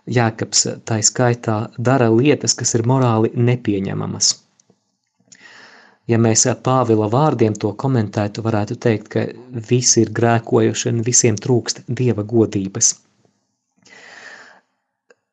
Jēkabs 0.08 0.62
tā 0.88 1.02
skaitā 1.04 1.56
dara 1.76 2.08
lietas, 2.08 2.54
kas 2.56 2.74
ir 2.78 2.86
morāli 2.88 3.28
nepieņemamas. 3.36 4.30
Ja 6.08 6.16
mēs 6.16 6.46
Pāvila 6.64 7.10
vārdiem 7.12 7.52
to 7.60 7.74
komentētu, 7.76 8.40
varētu 8.46 8.78
teikt, 8.80 9.08
ka 9.12 9.26
visi 9.68 10.06
ir 10.06 10.14
grēkojuši 10.16 10.88
un 10.88 11.02
visiem 11.04 11.36
trūkst 11.36 11.82
dieva 11.88 12.24
godības. 12.24 12.94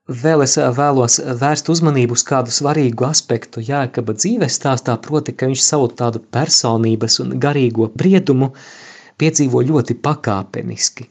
Vēl 0.06 0.44
es 0.46 0.52
vēlos 0.78 1.16
vērst 1.42 1.70
uzmanību 1.74 2.14
uz 2.14 2.22
kādu 2.28 2.52
svarīgu 2.54 3.08
aspektu 3.08 3.64
Jēkaba 3.66 4.14
dzīves 4.14 4.60
stāstā, 4.60 4.94
proti, 5.02 5.34
ka 5.34 5.48
viņš 5.50 5.64
savu 5.66 5.88
tādu 5.98 6.20
personības 6.22 7.18
un 7.24 7.32
garīgo 7.42 7.88
briedumu 7.90 8.52
piedzīvo 9.18 9.64
ļoti 9.66 9.96
pakāpeniski. 10.06 11.08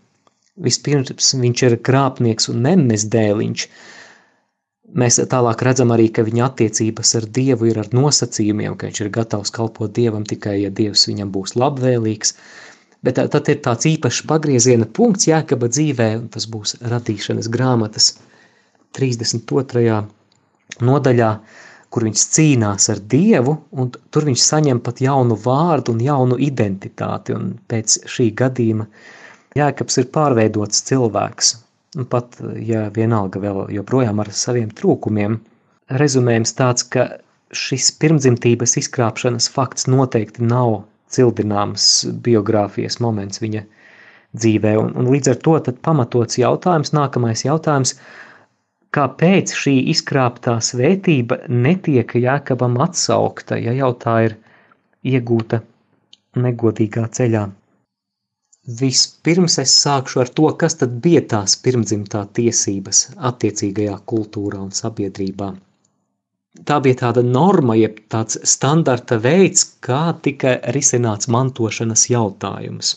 Vispirms 0.63 1.33
viņš 1.41 1.65
ir 1.67 1.77
krāpnieks 1.83 2.47
un 2.53 2.63
nemes 2.69 3.09
dēliņš, 3.11 3.67
Mēs 4.95 5.17
tālāk 5.27 5.63
redzam 5.67 5.91
arī, 5.91 6.05
ka 6.15 6.23
viņa 6.23 6.45
attiecības 6.45 7.17
ar 7.19 7.25
Dievu 7.37 7.67
ir 7.67 7.81
ar 7.83 7.89
nosacījumiem, 7.97 8.77
ka 8.79 8.87
viņš 8.87 9.01
ir 9.03 9.09
gatavs 9.17 9.51
kalpot 9.51 9.91
Dievam 9.97 10.23
tikai, 10.29 10.61
ja 10.61 10.71
Dievs 10.71 11.09
viņam 11.09 11.33
būs 11.35 11.57
labvēlīgs. 11.59 12.35
Bet 13.03 13.19
tad 13.19 13.51
ir 13.51 13.59
tāds 13.65 13.89
īpašs 13.91 14.23
pagrieziena 14.31 14.87
punkts 14.87 15.27
Jēkaba 15.27 15.67
dzīvē, 15.73 16.09
un 16.21 16.29
tas 16.37 16.47
būs 16.47 16.77
radīšanas 16.93 17.51
grāmatas 17.51 18.13
32. 18.97 19.99
nodaļā, 20.85 21.31
kur 21.95 22.07
viņš 22.09 22.23
cīnās 22.37 22.89
ar 22.91 23.03
Dievu, 23.11 23.57
un 23.79 23.91
tur 24.11 24.27
viņš 24.27 24.47
saņem 24.49 24.81
pat 24.87 25.03
jaunu 25.05 25.37
vārdu 25.45 25.95
un 25.95 26.01
jaunu 26.03 26.39
identitāti, 26.43 27.37
un 27.37 27.53
pēc 27.71 28.01
šī 28.11 28.31
gadījuma 28.41 28.89
Jēkabs 29.55 30.01
ir 30.03 30.09
pārveidots 30.15 30.83
cilvēks, 30.89 31.53
nu, 32.01 32.07
pat 32.11 32.41
ja 32.59 32.89
vienalga 32.95 33.39
vēl 33.43 33.69
joprojām 33.77 34.23
ar 34.25 34.33
saviem 34.35 34.73
trūkumiem. 34.75 35.39
Rezumējums 35.95 36.57
tāds, 36.59 36.83
ka 36.91 37.07
šis 37.55 37.93
pirmdzimtības 38.03 38.75
izkrāpšanas 38.81 39.47
fakts 39.55 39.87
noteikti 39.87 40.43
nav 40.43 40.81
cildināms 41.15 41.87
biogrāfijas 42.25 42.99
moments 43.05 43.39
viņa 43.43 43.63
dzīvē, 44.35 44.75
un, 44.81 44.91
un 44.99 45.11
līdz 45.15 45.31
ar 45.35 45.41
to 45.47 45.55
tad 45.69 45.79
pamatots 45.87 46.41
jautājums, 46.41 46.91
nākamais 46.97 47.45
jautājums, 47.47 47.95
kāpēc 48.95 49.53
šī 49.59 49.75
izkrāptā 49.93 50.55
svētība 50.63 51.41
netiek 51.49 52.15
Jēkabam 52.21 52.79
atsaukta, 52.85 53.59
ja 53.59 53.75
jau 53.75 53.93
tā 54.05 54.17
ir 54.29 54.39
iegūta 55.15 55.61
negodīgā 56.45 57.05
ceļā. 57.19 57.45
Vispirms 58.81 59.59
es 59.61 59.75
sākšu 59.77 60.23
ar 60.23 60.31
to, 60.39 60.49
kas 60.61 60.79
tad 60.81 60.97
bija 61.05 61.21
tās 61.35 61.59
pirmdzimtā 61.61 62.23
tiesības 62.39 63.03
attiecīgajā 63.31 63.99
kultūrā 64.13 64.63
un 64.65 64.73
sabiedrībā. 64.73 65.51
Tā 66.65 66.79
bija 66.81 67.01
tāda 67.03 67.25
norma, 67.27 67.75
jeb 67.77 67.99
tāds 68.09 68.39
standarta 68.47 69.19
veids, 69.21 69.67
kā 69.85 70.15
tika 70.23 70.55
risināts 70.77 71.29
mantošanas 71.29 72.07
jautājums. 72.09 72.95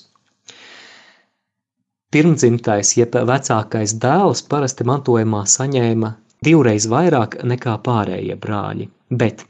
Pirmdzimtais, 2.18 2.96
jeb 2.98 3.14
vecākais 3.30 3.92
dēls 4.02 4.40
parasti 4.50 4.86
mantojumā 4.90 5.44
saņēma 5.46 6.08
divreiz 6.48 6.88
vairāk 6.90 7.36
nekā 7.46 7.76
pārējie 7.86 8.38
brāļi, 8.42 8.88
bet 9.22 9.44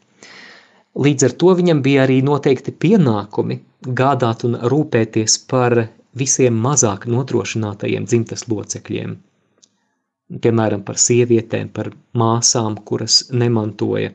līdz 1.05 1.27
ar 1.29 1.36
to 1.43 1.53
viņam 1.59 1.79
bija 1.86 2.03
arī 2.03 2.17
noteikti 2.27 2.74
pienākumi 2.75 3.62
gādāt 4.01 4.43
un 4.50 4.59
rūpēties 4.74 5.38
par 5.47 5.77
visiem 6.17 6.59
mazāk 6.67 7.07
nodrošinātajiem 7.07 8.09
dzimtas 8.12 8.43
locekļiem. 8.51 9.15
Piemēram, 10.43 10.83
par 10.83 11.00
sievietēm, 11.00 11.71
par 11.71 11.93
māsām, 12.19 12.75
kuras 12.83 13.21
nemantoja. 13.31 14.12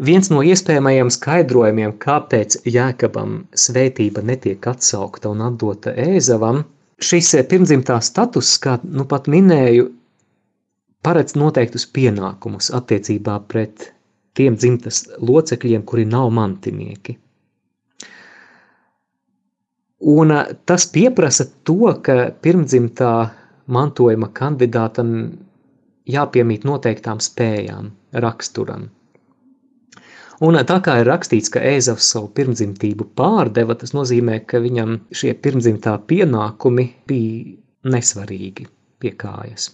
Viens 0.00 0.30
no 0.32 0.40
iespējamajiem 0.40 1.10
skaidrojumiem, 1.12 1.92
kāpēc 2.00 2.62
Jēkabam 2.64 3.42
svētība 3.52 4.22
netiek 4.24 4.64
atsaukta 4.66 5.28
un 5.28 5.42
atdota 5.44 5.92
Ēzavam, 5.92 6.62
šis 7.02 7.34
pirmdzimtā 7.50 7.98
status, 8.00 8.54
kā 8.62 8.78
nu 8.84 9.04
pat 9.10 9.28
minēju, 9.28 9.90
paredz 11.04 11.36
noteiktus 11.36 11.84
pienākumus 11.92 12.70
attiecībā 12.72 13.36
pret 13.48 13.92
tiem 14.38 14.56
dzimtas 14.56 15.04
locekļiem, 15.20 15.84
kuri 15.84 16.06
nav 16.08 16.30
mantinieki. 16.32 17.18
Un 20.02 20.34
eh, 20.34 20.54
tas 20.66 20.88
pieprasa 20.90 21.46
to, 21.68 21.92
ka 22.02 22.32
pirmdzimtā 22.42 23.12
mantojuma 23.72 24.32
kandidātam 24.34 25.12
jāpiemīt 26.10 26.64
noteiktām 26.66 27.20
spējām, 27.22 27.92
raksturam. 28.24 28.88
Un 30.40 30.56
tā 30.66 30.78
kā 30.84 30.96
ir 31.02 31.10
rakstīts, 31.10 31.50
ka 31.52 31.60
Ēzavs 31.60 32.08
savu 32.14 32.30
pirmdzimtību 32.36 33.10
pārdeva, 33.18 33.76
tas 33.78 33.92
nozīmē, 33.92 34.40
ka 34.48 34.62
viņam 34.64 34.96
šie 35.12 35.34
pirmdzimtā 35.44 35.98
pienākumi 36.08 36.86
bija 37.06 37.92
nesvarīgi 37.92 38.66
pie 39.02 39.12
kājas. 39.18 39.68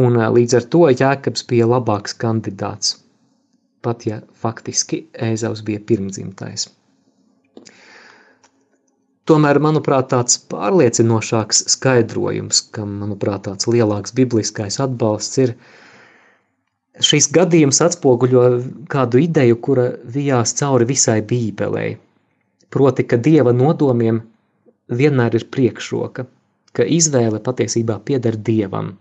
Un 0.00 0.16
līdz 0.16 0.56
ar 0.60 0.68
to 0.72 0.86
Jēkabs 0.88 1.44
bija 1.50 1.66
labāks 1.68 2.16
kandidāts, 2.16 2.94
pat 3.84 4.06
ja 4.08 4.22
faktiski 4.40 5.04
Ēzavs 5.12 5.64
bija 5.66 5.82
pirmdzimtais. 5.84 6.70
Tomēr, 9.24 9.56
manuprāt, 9.64 10.10
tāds 10.12 10.36
pārliecinošāks 10.52 11.62
skaidrojums, 11.72 12.60
kam, 12.76 12.98
manuprāt, 13.00 13.46
tāds 13.46 13.68
lielāks 13.68 14.12
bibliskais 14.16 14.76
atbalsts 14.84 15.40
ir, 15.40 15.54
šis 17.02 17.30
gadījums 17.34 17.80
atspoguļo 17.82 18.44
kādu 18.92 19.22
ideju, 19.24 19.58
kura 19.66 19.88
vijās 20.16 20.54
cauri 20.58 20.86
visai 20.88 21.20
bībelei. 21.22 21.96
Proti, 22.70 23.06
ka 23.06 23.16
Dieva 23.16 23.52
nodomiem 23.54 24.20
vienmēr 24.90 25.38
ir 25.38 25.46
priekšroka, 25.54 26.26
ka 26.74 26.86
izvēle 26.98 27.40
patiesībā 27.42 28.00
pieder 28.04 28.36
Dievam. 28.36 28.94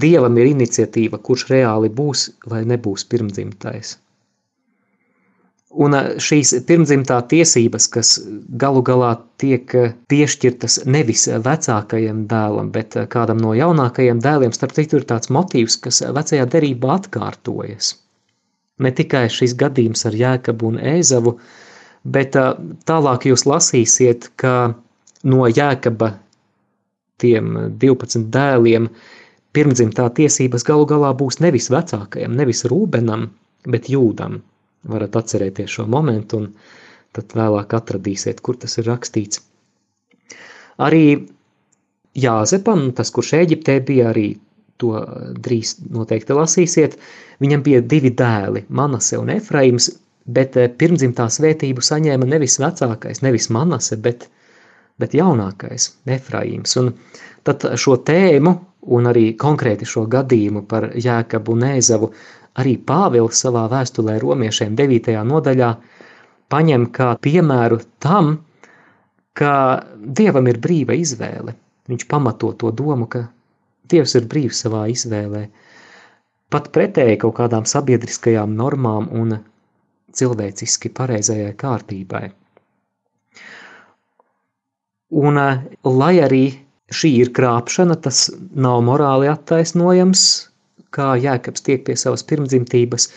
Dievam 0.00 0.36
ir 0.40 0.52
iniciatīva, 0.54 1.20
kurš 1.20 1.48
reāli 1.52 1.90
būs 1.92 2.28
vai 2.48 2.62
nebūs 2.68 3.04
pirmdzimtais. 3.08 3.98
Un 5.70 5.94
šīs 6.18 6.50
pirmdzimtā 6.66 7.20
tiesības, 7.30 7.84
kas 7.94 8.08
galu 8.58 8.80
galā 8.82 9.12
tiek 9.38 9.70
piešķirtas 10.10 10.80
nevis 10.90 11.28
vecākajam 11.30 12.24
dēlam, 12.26 12.72
bet 12.74 12.96
kādam 13.12 13.38
no 13.38 13.52
jaunākajiem 13.54 14.18
dēliem, 14.18 14.50
starp 14.50 14.74
citu 14.74 14.98
ir 14.98 15.06
tāds 15.06 15.30
motīvs, 15.30 15.78
kas 15.84 16.02
vecajā 16.02 16.48
derībā 16.50 16.96
atkārtojas. 16.96 17.92
Ne 18.82 18.90
tikai 18.90 19.28
šis 19.30 19.54
gadījums 19.54 20.02
ar 20.10 20.18
Jēkabu 20.18 20.72
un 20.72 20.82
Ēzavu, 20.96 21.36
bet 22.02 22.34
tālāk 22.90 23.30
jūs 23.30 23.46
lasīsiet, 23.46 24.32
ka 24.42 24.74
no 25.22 25.46
Jēkaba 25.46 26.16
tiem 27.22 27.54
12 27.78 28.26
dēliem 28.34 28.90
pirmdzimtā 29.54 30.10
tiesības 30.18 30.66
galu 30.66 30.90
galā 30.90 31.14
būs 31.14 31.38
nevis 31.38 31.70
vecākajam, 31.70 32.34
nevis 32.34 32.66
Rūbenam, 32.66 33.30
bet 33.70 33.86
Jūdam– 33.86 34.40
varat 34.88 35.16
atcerēties 35.16 35.76
šo 35.76 35.86
momentu 35.90 36.40
un 36.40 36.48
tad 37.16 37.34
vēlāk 37.36 37.74
atradīsiet, 37.76 38.40
kur 38.40 38.56
tas 38.60 38.78
ir 38.78 38.88
rakstīts. 38.88 39.42
Arī 40.80 41.04
Jāzepam, 42.18 42.88
tas, 42.96 43.10
kurš 43.14 43.34
Eģiptē 43.38 43.76
bija, 43.86 44.08
arī 44.10 44.32
to 44.80 44.94
drīz 45.44 45.76
noteikti 45.92 46.34
lasīsiet, 46.34 46.96
viņam 47.42 47.62
bija 47.62 47.82
divi 47.86 48.10
dēli, 48.16 48.64
Manase 48.68 49.18
un 49.20 49.30
Efraims, 49.30 49.90
bet 50.26 50.56
eh, 50.56 50.70
pirmdzimtā 50.80 51.28
svētību 51.30 51.84
saņēma 51.84 52.26
nevis 52.32 52.58
vecākais, 52.62 53.22
nevis 53.22 53.50
Manase, 53.54 53.98
bet, 54.00 54.26
bet 54.98 55.14
jaunākais, 55.14 55.90
Efraims. 56.16 56.74
Un 56.80 56.92
tad 57.46 57.68
šo 57.78 58.00
tēmu 58.06 58.56
un 58.96 59.06
arī 59.10 59.30
konkrēti 59.38 59.86
šo 59.86 60.06
gadījumu 60.10 60.64
par 60.68 60.90
Jēkabu 60.96 61.54
un 61.54 61.66
Ēzavu 61.74 62.10
Arī 62.58 62.74
Pāvils 62.82 63.40
savā 63.44 63.68
vēstulē 63.70 64.18
romiešiem 64.22 64.74
9. 64.78 65.12
nodaļā 65.30 65.70
paņem 66.50 66.86
kā 66.94 67.12
piemēru 67.22 67.78
tam, 68.02 68.32
ka 69.38 69.52
Dievam 69.96 70.48
ir 70.50 70.58
brīva 70.58 70.96
izvēle. 70.98 71.54
Viņš 71.90 72.06
pamato 72.10 72.50
to 72.58 72.72
domu, 72.74 73.06
ka 73.06 73.28
Dievs 73.90 74.16
ir 74.18 74.26
brīvs 74.30 74.64
savā 74.64 74.84
izvēlē. 74.90 75.44
Pat 76.50 76.68
pretēji 76.74 77.20
kaut 77.22 77.36
kādām 77.38 77.66
sabiedriskajām 77.70 78.54
normām 78.58 79.06
un 79.14 79.38
cilvēciski 80.14 80.90
pareizajai 80.94 81.54
kārtībai. 81.58 82.24
Un, 85.22 85.38
lai 86.02 86.14
arī 86.22 86.44
šī 86.94 87.10
ir 87.22 87.30
krāpšana, 87.34 87.96
tas 88.02 88.28
nav 88.54 88.82
morāli 88.86 89.30
attaisnojams, 89.30 90.24
kā 90.94 91.14
Jēkabs 91.20 91.64
tiek 91.66 91.84
pie 91.86 91.96
savas 91.98 92.24
pirmdzimtības, 92.26 93.08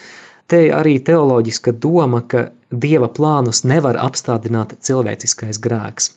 te 0.48 0.66
arī 0.76 0.98
teoloģiska 1.00 1.76
doma, 1.86 2.24
ka 2.28 2.50
Dieva 2.74 3.10
plānus 3.14 3.62
nevar 3.70 4.00
apstādināt 4.02 4.74
cilvēciskais 4.82 5.60
grēks, 5.62 6.10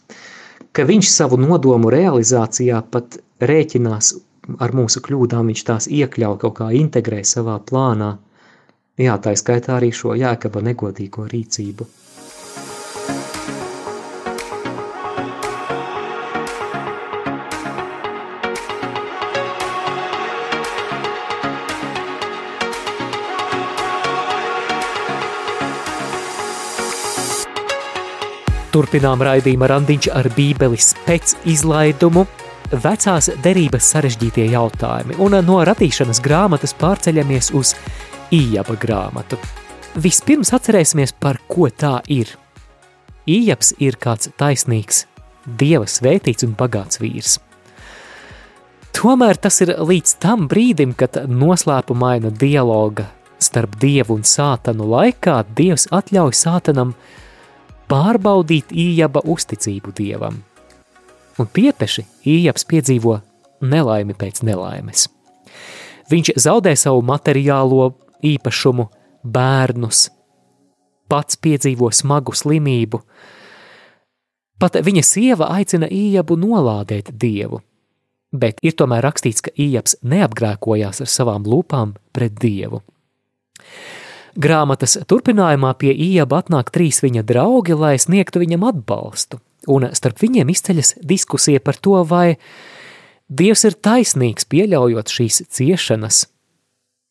ka 0.73 0.87
viņš 0.88 1.11
savu 1.12 1.37
nodomu 1.40 1.90
realizācijā 1.92 2.81
pat 2.90 3.19
rēķinās 3.40 4.14
ar 4.62 4.73
mūsu 4.77 5.03
kļūdām, 5.05 5.51
viņš 5.53 5.66
tās 5.69 5.90
iekļauj 5.92 6.38
kaut 6.45 6.57
kā 6.61 6.71
integrē 6.81 7.21
savā 7.27 7.59
plānā, 7.69 8.14
jā, 9.01 9.19
tā 9.21 9.37
skaitā 9.37 9.77
arī 9.77 9.92
šo 9.92 10.16
Jēkaba 10.16 10.64
negodīgo 10.64 11.27
rīcību. 11.33 11.88
Turpinām 28.77 29.23
raidījuma 29.25 29.71
randiņš 29.71 30.07
ar 30.12 30.27
bībeles 30.37 30.91
pēc 31.07 31.31
izlaidumu 31.49 32.27
vecās 32.83 33.31
derības 33.41 33.87
sarežģītie 33.95 34.51
jautājumi, 34.53 35.17
un 35.17 35.39
no 35.47 35.62
radīšanas 35.65 36.21
grāmatas 36.21 36.77
pārceļamies 36.77 37.49
uz 37.57 37.73
Ījaba 38.37 38.77
grāmatu. 38.77 39.41
Vispirms 39.97 40.53
atcerēsimies, 40.53 41.17
par 41.17 41.41
ko 41.49 41.71
tā 41.73 42.03
ir. 42.12 42.35
Ījabs 43.25 43.73
ir 43.81 43.97
kāds 43.97 44.29
taisnīgs, 44.37 45.07
dieva 45.47 45.89
svētīts 45.89 46.45
un 46.45 46.53
bagāts 46.61 47.01
vīrs. 47.01 47.39
Tomēr 48.93 49.41
tas 49.41 49.62
ir 49.65 49.73
līdz 49.81 50.19
tam 50.21 50.51
brīdim, 50.53 50.93
kad 50.93 51.23
noslēpumaina 51.25 52.29
dialoga 52.29 53.09
starp 53.41 53.81
dievu 53.81 54.21
un 54.21 54.29
sātanu 54.29 54.93
laikā 54.99 55.47
dievs 55.57 55.89
atļauj 55.97 56.43
sātanam– 56.45 56.93
pārbaudīt 57.90 58.72
Ījaba 58.75 59.22
uzticību 59.25 59.94
dievam. 59.96 60.40
Un 61.37 61.49
piepeši 61.53 62.07
Ījabs 62.27 62.66
piedzīvo 62.68 63.18
nelaimi 63.61 64.16
pēc 64.16 64.42
nelaimes. 64.46 65.07
Viņš 66.11 66.37
zaudē 66.38 66.75
savu 66.79 67.03
materiālo 67.07 67.90
īpašumu, 68.25 68.87
bērnus, 69.27 70.07
pats 71.11 71.38
piedzīvo 71.42 71.90
smagu 71.94 72.35
slimību. 72.37 73.01
Pat 74.57 74.79
viņa 74.81 75.03
sieva 75.05 75.51
aicina 75.59 75.88
Ījabu 75.92 76.38
nolādēt 76.40 77.11
dievu, 77.12 77.61
bet 78.33 78.62
ir 78.64 78.77
tomēr 78.79 79.05
rakstīts, 79.05 79.44
ka 79.44 79.53
Ījabs 79.53 79.99
neapgrēkojās 80.07 81.03
ar 81.05 81.12
savām 81.12 81.44
lūpām 81.44 81.96
pret 82.16 82.38
dievu. 82.40 82.81
Grāmatas 84.37 84.99
turpinājumā 85.09 85.72
pie 85.81 85.94
Ījaba 85.96 86.42
atnāk 86.42 86.68
trīs 86.75 87.01
viņa 87.01 87.22
draugi, 87.25 87.77
lai 87.77 87.94
sniegtu 88.01 88.42
viņam 88.42 88.66
atbalstu, 88.68 89.40
un 89.72 89.88
starp 89.96 90.20
viņiem 90.20 90.51
izceļas 90.53 90.96
diskusija 91.01 91.62
par 91.64 91.79
to, 91.81 92.03
vai 92.05 92.37
Dievs 93.27 93.64
ir 93.66 93.75
taisnīgs 93.83 94.46
pieļaujot 94.46 95.11
šīs 95.11 95.40
ciešanas, 95.51 96.20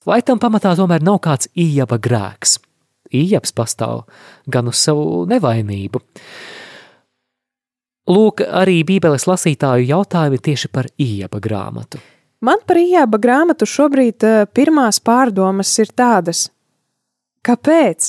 vai 0.07 0.21
tam 0.23 0.39
pamatā 0.39 0.71
tomēr 0.79 1.03
nav 1.03 1.17
kāds 1.25 1.49
Ījaba 1.59 1.97
grēks. 1.99 2.59
Ījabs 3.11 3.51
pastāv 3.55 4.05
gan 4.47 4.69
uz 4.71 4.79
savu 4.79 5.25
nevainību. 5.29 6.01
Lūk, 8.05 8.45
arī 8.45 8.83
Bībeles 8.85 9.25
lasītāju 9.25 9.89
jautājumi 9.89 10.39
tieši 10.45 10.69
par 10.71 10.87
Ījaba 11.01 11.41
grāmatu. 11.41 11.99
Man 12.45 12.61
par 12.67 12.77
Ījaba 12.77 13.17
grāmatu 13.19 13.65
šobrīd 13.65 14.23
eh, 14.23 14.43
pirmās 14.53 15.01
pārdomas 15.01 15.71
ir 15.81 15.89
tādas: 15.97 16.49
Kāpēc? 17.45 18.07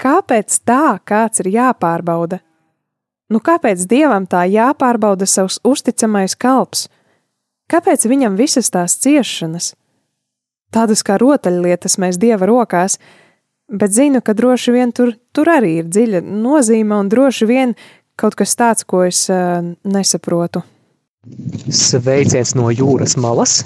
Kāpēc 0.00 0.54
tā 0.64 0.96
kāds 1.04 1.42
ir 1.42 1.50
jāpārbauda? 1.52 2.38
Nu, 3.28 3.40
kāpēc 3.44 3.84
dievam 3.88 4.24
tā 4.24 4.46
jāpārbauda 4.48 5.28
savs 5.28 5.58
uzticamais 5.64 6.34
kalps? 6.40 6.86
Kāpēc 7.68 8.06
viņam 8.08 8.38
visas 8.40 8.72
tās 8.72 8.96
ciešanas? 9.00 9.74
Tādas 10.72 11.04
kā 11.04 11.18
rotaļlietas 11.20 11.98
mēs 12.00 12.16
dieva 12.20 12.48
rokās, 12.48 12.96
bet 13.68 13.92
zinu, 13.92 14.24
ka 14.24 14.32
droši 14.36 14.72
vien 14.72 14.92
tur, 14.96 15.12
tur 15.36 15.52
arī 15.52 15.78
ir 15.82 15.92
dziļa 15.92 16.24
nozīme 16.24 16.96
un 16.96 17.12
droši 17.12 17.48
vien 17.48 17.76
kaut 18.16 18.36
kas 18.40 18.56
tāds, 18.56 18.88
ko 18.88 19.04
es 19.04 19.26
uh, 19.28 19.60
nesaprotu. 19.84 20.64
Sveiciens 21.68 22.56
no 22.56 22.72
jūras 22.72 23.18
malas. 23.20 23.60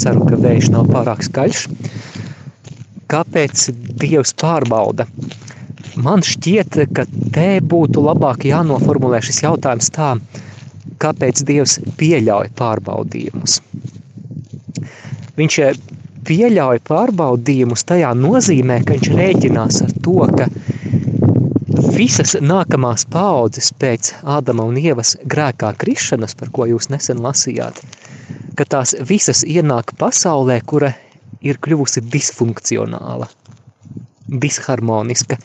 Ceru, 0.00 0.24
ka 0.26 0.40
vējš 0.40 0.72
nav 0.72 0.88
pārāk 0.90 1.28
skaļš 1.28 1.66
kāpēc 3.12 3.68
Dievs 4.00 4.34
pārbauda? 4.40 5.06
Man 5.96 6.24
šķiet, 6.26 6.80
ka 6.92 7.06
te 7.32 7.48
būtu 7.64 8.02
labāk 8.04 8.44
jānoformulē 8.48 9.22
šis 9.24 9.42
jautājums 9.46 9.88
tā, 9.94 10.14
kāpēc 11.00 11.42
Dievs 11.48 11.78
pieļauj 12.00 12.50
pārbaudījumus. 12.58 13.60
Viņš 15.36 15.58
pieļauj 16.26 16.82
pārbaudījumus, 16.88 17.86
tajā 17.88 18.12
nozīmē, 18.18 18.80
ka 18.84 18.96
viņš 18.96 19.10
rēķinās 19.20 19.82
ar 19.86 19.94
to, 20.04 20.18
ka 20.36 20.48
visas 21.96 22.34
nākamās 22.42 23.06
paudzes 23.12 23.72
pēc 23.80 24.12
Ādama 24.36 24.66
un 24.68 24.76
Ievas 24.80 25.14
grēkā 25.24 25.72
krišanas, 25.80 26.36
par 26.38 26.52
ko 26.52 26.66
jūs 26.68 26.90
nesen 26.92 27.22
lasījāt, 27.24 27.80
ka 28.58 28.68
tās 28.68 28.96
visas 29.08 29.44
ienāk 29.46 29.94
pasaulē, 30.00 30.60
kura 30.66 30.92
ir 31.46 31.60
kļuvusi 31.62 32.02
disfunkcionāla, 32.12 33.28
disharmoniska. 34.26 35.38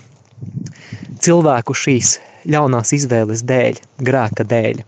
Cilvēku 1.21 1.75
šīs 1.77 2.15
ļaunās 2.49 2.95
izvēles 2.97 3.45
dēļ, 3.45 3.79
grēka 4.01 4.45
dēļ. 4.47 4.81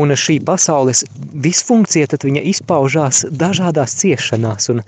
Un 0.00 0.14
šī 0.14 0.38
pasaules 0.46 1.02
disfunkcija 1.44 2.08
tad 2.12 2.24
viņa 2.26 2.42
izpaužās 2.52 3.24
dažādās 3.30 3.96
ciešanās, 3.98 4.70
un 4.70 4.82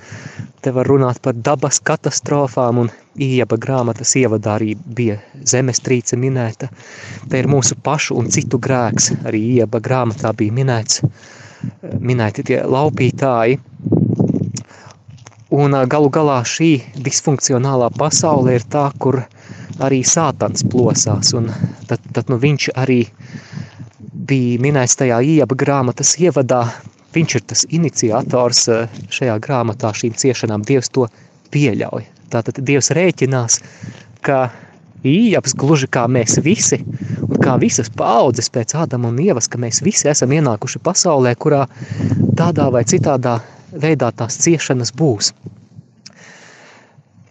te 0.62 0.70
var 0.74 0.86
runāt 0.86 1.18
par 1.22 1.34
dabas 1.34 1.80
katastrofām, 1.82 2.84
un 2.84 2.92
Ieba 3.12 3.58
grāmatas 3.60 4.14
ievadā 4.16 4.54
arī 4.56 4.70
bija 4.96 5.18
zemestrīce 5.44 6.16
minēta. 6.16 6.70
Te 7.28 7.42
ir 7.42 7.48
mūsu 7.50 7.76
pašu 7.76 8.16
un 8.16 8.30
citu 8.32 8.56
grēks, 8.56 9.10
arī 9.28 9.42
Ieba 9.58 9.82
grāmatā 9.84 10.32
bija 10.38 10.54
minēts, 10.56 11.02
minēti 12.00 12.46
tie 12.48 12.62
laupītāji. 12.64 13.58
Un 15.52 15.74
galu 15.84 16.08
galā 16.08 16.38
šī 16.48 16.70
disfunkcionālā 17.04 17.90
pasaule 17.98 18.54
ir 18.56 18.62
tā, 18.72 18.86
kur 18.96 19.18
arī 19.84 19.98
sātans 20.00 20.64
plosās, 20.64 21.34
un 21.36 21.50
tad, 21.90 22.00
tad 22.16 22.32
nu 22.32 22.38
viņš 22.40 22.70
arī 22.80 23.02
bija 24.30 24.62
minēts 24.64 24.96
tajā 24.96 25.20
ieba 25.34 25.58
grāmatas 25.58 26.14
ievadā, 26.16 26.62
viņš 27.12 27.36
ir 27.36 27.44
tas 27.52 27.66
iniciators 27.68 28.64
šajā 29.12 29.36
grāmatā 29.44 29.92
šīm 29.92 30.16
ciešanām, 30.16 30.64
Dievs 30.64 30.88
to 30.88 31.04
pieļauj. 31.52 32.08
Tātad 32.32 32.64
Dievs 32.64 32.88
rēķinās, 32.96 33.60
ka 34.24 34.46
Ījabs 35.04 35.56
gluži 35.58 35.88
kā 35.92 36.06
mēs 36.08 36.38
visi, 36.46 36.78
un 37.26 37.40
kā 37.42 37.58
visas 37.60 37.90
paudzes 37.92 38.48
pēc 38.54 38.72
Ādama 38.86 39.10
un 39.10 39.18
Ievas, 39.20 39.50
ka 39.52 39.60
mēs 39.60 39.82
visi 39.84 40.08
esam 40.08 40.32
ienākuši 40.32 40.80
pasaulē, 40.80 41.34
kurā 41.36 41.66
tādā 42.38 42.70
vai 42.72 42.86
citādā 42.88 43.40
veidā 43.72 44.12
tās 44.16 44.38
ciešanas 44.44 44.92
būs. 44.96 45.32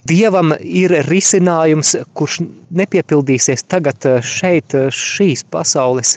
Dievam 0.10 0.50
ir 0.60 0.92
risinājums, 1.06 1.94
kurš 2.18 2.40
nepiepildīsies 2.74 3.68
tagad 3.70 4.02
eh, 4.10 4.18
šeit, 4.26 4.74
eh, 4.74 4.90
šīs 4.90 5.46
pasaules 5.54 6.16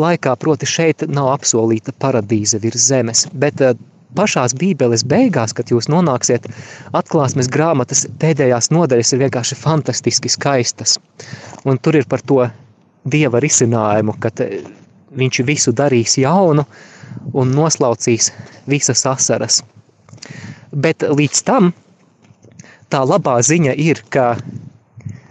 laikā, 0.00 0.34
proti 0.42 0.66
šeit 0.66 1.06
nav 1.06 1.30
apsolīta 1.36 1.94
paradīze 2.02 2.58
virs 2.62 2.88
zemes, 2.90 3.28
bet 3.32 3.62
eh, 3.62 3.76
pašās 4.18 4.56
bībeles 4.58 5.06
beigās, 5.06 5.54
kad 5.54 5.70
jūs 5.70 5.86
nonāksiet 5.92 6.48
atklāsmes 6.98 7.48
grāmatas 7.54 8.08
pēdējās 8.18 8.72
nodaļas 8.74 9.14
ir 9.14 9.22
vienkārši 9.22 9.60
fantastiski 9.62 10.32
skaistas. 10.32 10.98
Un 11.64 11.78
tur 11.78 12.00
ir 12.00 12.10
par 12.10 12.26
to 12.26 12.42
Dieva 13.10 13.40
risinājumu, 13.40 14.12
kad 14.20 14.42
viņš 15.16 15.38
visu 15.48 15.72
darīs 15.72 16.18
jaunu 16.20 16.66
un 17.32 17.52
noslaucīs 17.56 18.30
visas 18.70 19.04
asaras. 19.06 19.60
Bet 20.70 21.02
līdz 21.02 21.44
tam 21.46 21.72
tā 22.90 23.02
labā 23.06 23.38
ziņa 23.42 23.76
ir, 23.78 24.02
ka 24.10 24.34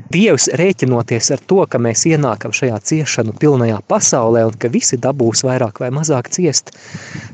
Dievs 0.10 0.48
rēķinoties 0.58 1.28
ar 1.36 1.42
to, 1.46 1.60
ka 1.70 1.78
mēs 1.78 2.02
ienākam 2.10 2.54
šajā 2.56 2.80
ciešanu 2.82 3.36
pilnajā 3.38 3.78
pasaulē 3.92 4.48
un 4.48 4.56
ka 4.58 4.72
visi 4.74 4.98
dabūs 4.98 5.44
vairāk 5.46 5.84
vai 5.84 5.92
mazāk 5.94 6.32
ciest, 6.34 6.72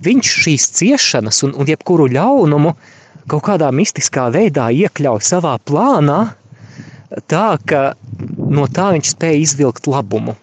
viņš 0.03 0.31
šīs 0.43 0.65
ciešanas 0.75 1.39
un, 1.47 1.53
un 1.55 1.71
jebkuru 1.71 2.09
ļaunumu 2.11 2.73
kaut 3.31 3.45
kādā 3.47 3.71
mistiskā 3.71 4.27
veidā 4.35 4.67
iekļauj 4.75 5.23
savā 5.23 5.55
plānā, 5.63 6.19
tā 7.31 7.47
ka 7.63 7.85
no 8.35 8.67
tā 8.67 8.91
viņš 8.97 9.13
spēja 9.15 9.39
izvilkt 9.45 9.87
labumu. 9.87 10.35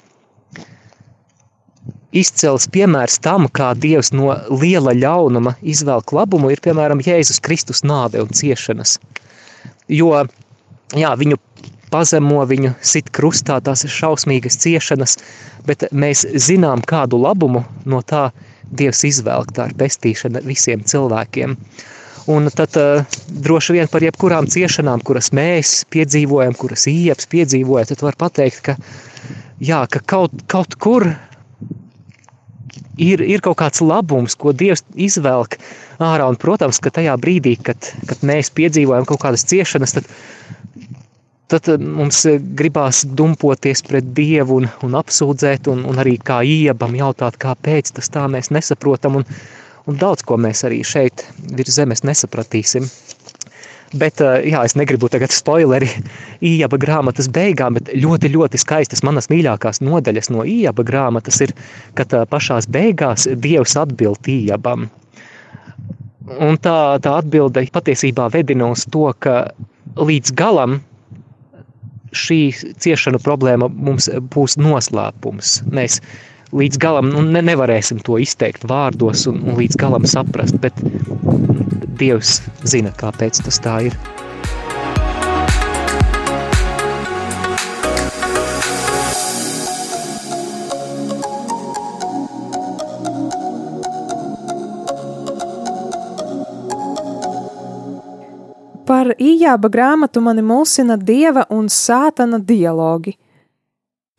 Izcels 2.13 2.67
piemērs 2.73 3.19
tam, 3.25 3.47
kā 3.49 3.71
Dievs 3.79 4.13
no 4.13 4.35
liela 4.51 4.93
ļaunuma 4.93 5.55
izvelk 5.65 6.13
labumu, 6.13 6.51
ir 6.53 6.61
piemēram 6.61 7.01
Jēzus 7.01 7.41
Kristus 7.41 7.81
nāve 7.89 8.21
un 8.21 8.29
ciešanas. 8.37 8.99
Jo 9.89 10.27
jā, 10.93 11.15
viņu 11.17 11.39
pazemo 11.93 12.43
viņu, 12.49 12.75
sit 12.85 13.11
krustā, 13.17 13.59
tās 13.65 13.85
ir 13.87 13.93
šausmīgas 13.93 14.59
ciešanas, 14.63 15.19
bet 15.69 15.87
mēs 15.93 16.25
zinām, 16.41 16.85
kādu 16.89 17.21
labumu 17.21 17.65
no 17.85 18.03
tā 18.05 18.31
Dievs 18.73 19.03
izvelk, 19.05 19.51
tā 19.53 19.69
ir 19.69 19.75
pestīšana 19.77 20.41
visiem 20.47 20.81
cilvēkiem. 20.89 21.59
Un 22.33 22.49
tad 22.55 22.77
uh, 22.81 23.03
droši 23.45 23.75
vien 23.77 23.91
par 23.93 24.05
jebkurām 24.05 24.47
ciešanām, 24.49 25.03
kuras 25.05 25.29
mēs 25.37 25.83
piedzīvojam, 25.93 26.55
kuras 26.57 26.87
ieps 26.89 27.29
piedzīvoja, 27.29 27.91
tad 27.91 28.05
var 28.07 28.17
pateikt, 28.17 28.63
ka, 28.65 28.77
jā, 29.61 29.83
ka 29.93 30.01
kaut, 30.15 30.39
kaut 30.49 30.79
kur 30.81 31.11
ir, 32.97 33.23
ir 33.25 33.43
kaut 33.45 33.61
kāds 33.63 33.83
labums, 33.85 34.37
ko 34.39 34.53
Dievs 34.53 34.85
izvelk 34.95 35.59
ārā. 36.03 36.29
Un, 36.29 36.39
protams, 36.41 36.81
ka 36.83 36.93
tajā 36.95 37.17
brīdī, 37.21 37.57
kad, 37.65 37.93
kad 38.09 38.25
mēs 38.27 38.53
piedzīvojam 38.57 39.09
kaut 39.09 39.23
kādas 39.25 39.47
ciešanas, 39.49 39.99
tad 39.99 40.11
tad 41.53 41.83
mums 41.85 42.23
gribās 42.57 43.03
dumpoties 43.05 43.83
pret 43.85 44.13
Dievu 44.17 44.63
un, 44.63 44.69
un 44.87 44.95
apsūdzēt, 44.97 45.69
un, 45.69 45.83
un 45.89 46.01
arī 46.01 46.15
kā 46.17 46.41
iebam 46.49 46.95
jautāt, 46.97 47.37
kāpēc 47.41 47.93
tas 47.99 48.09
tā 48.13 48.25
mēs 48.33 48.49
nesaprotam, 48.55 49.21
un, 49.21 49.27
un 49.85 49.99
daudz 50.01 50.25
ko 50.25 50.39
mēs 50.41 50.65
arī 50.69 50.81
šeit 50.87 51.27
virs 51.53 51.77
zemes 51.77 52.05
nesapratīsim. 52.09 52.89
Bet, 53.93 54.21
eh, 54.25 54.49
jā, 54.53 54.63
es 54.65 54.77
negribu 54.79 55.11
tagad 55.13 55.35
spoileri 55.35 55.89
Ījaba 56.53 56.79
grāmatas 56.81 57.29
beigām, 57.33 57.77
bet 57.79 57.93
ļoti, 57.93 58.33
ļoti 58.33 58.61
skaistas 58.61 59.05
manas 59.07 59.29
mīļākās 59.33 59.83
nodaļas 59.85 60.33
no 60.33 60.47
Ījaba 60.49 60.85
grāmatas 60.89 61.43
ir, 61.45 61.55
kad 61.99 62.15
pašās 62.33 62.71
beigās 62.73 63.29
Dievs 63.37 63.77
atbild 63.81 64.29
Ījabam. 64.29 64.89
Un 66.41 66.57
tā, 66.63 66.77
tā 67.03 67.19
atbilde 67.19 67.67
patiesībā 67.75 68.29
vedina 68.33 68.71
uz 68.73 68.87
to, 68.89 69.09
ka 69.19 69.53
līdz 69.99 70.33
galam 70.39 70.79
šī 72.13 72.41
ciešanu 72.81 73.21
problēma 73.25 73.69
mums 73.73 74.09
būs 74.33 74.59
noslēpums. 74.61 75.59
Mēs 75.73 76.01
līdz 76.53 76.79
galam 76.81 77.09
nu, 77.13 77.23
ne, 77.25 77.41
nevarēsim 77.45 78.03
to 78.05 78.19
izteikt 78.21 78.67
vārdos 78.69 79.27
un, 79.31 79.41
un 79.47 79.57
līdz 79.61 79.79
galam 79.81 80.09
saprast, 80.09 80.61
bet 80.61 80.77
Dievs 82.03 82.41
zina, 82.67 82.93
kāpēc 82.99 83.45
tas 83.45 83.61
tā 83.63 83.77
ir. 83.89 83.97
Par 98.83 99.15
ījāba 99.15 99.71
grāmatu 99.73 100.21
mani 100.21 100.43
mulsina 100.45 100.99
dieva 100.99 101.47
un 101.55 101.71
sātana 101.73 102.43
dialogi. 102.43 103.15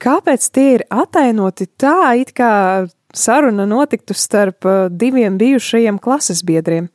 Kāpēc 0.02 0.50
tie 0.52 0.68
ir 0.78 0.84
atainoti 0.92 1.68
tā, 1.80 2.16
it 2.20 2.34
kā 2.36 2.88
saruna 3.14 3.66
notiktu 3.70 4.16
starp 4.18 4.66
uh, 4.66 4.86
diviem 4.90 5.38
bijušajiem 5.38 6.00
klases 6.02 6.44
biedriem? 6.46 6.90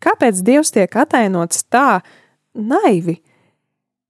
Kāpēc 0.00 0.40
Dievs 0.42 0.72
tiek 0.72 0.94
atainots 0.96 1.66
tā 1.68 2.00
naivi, 2.56 3.18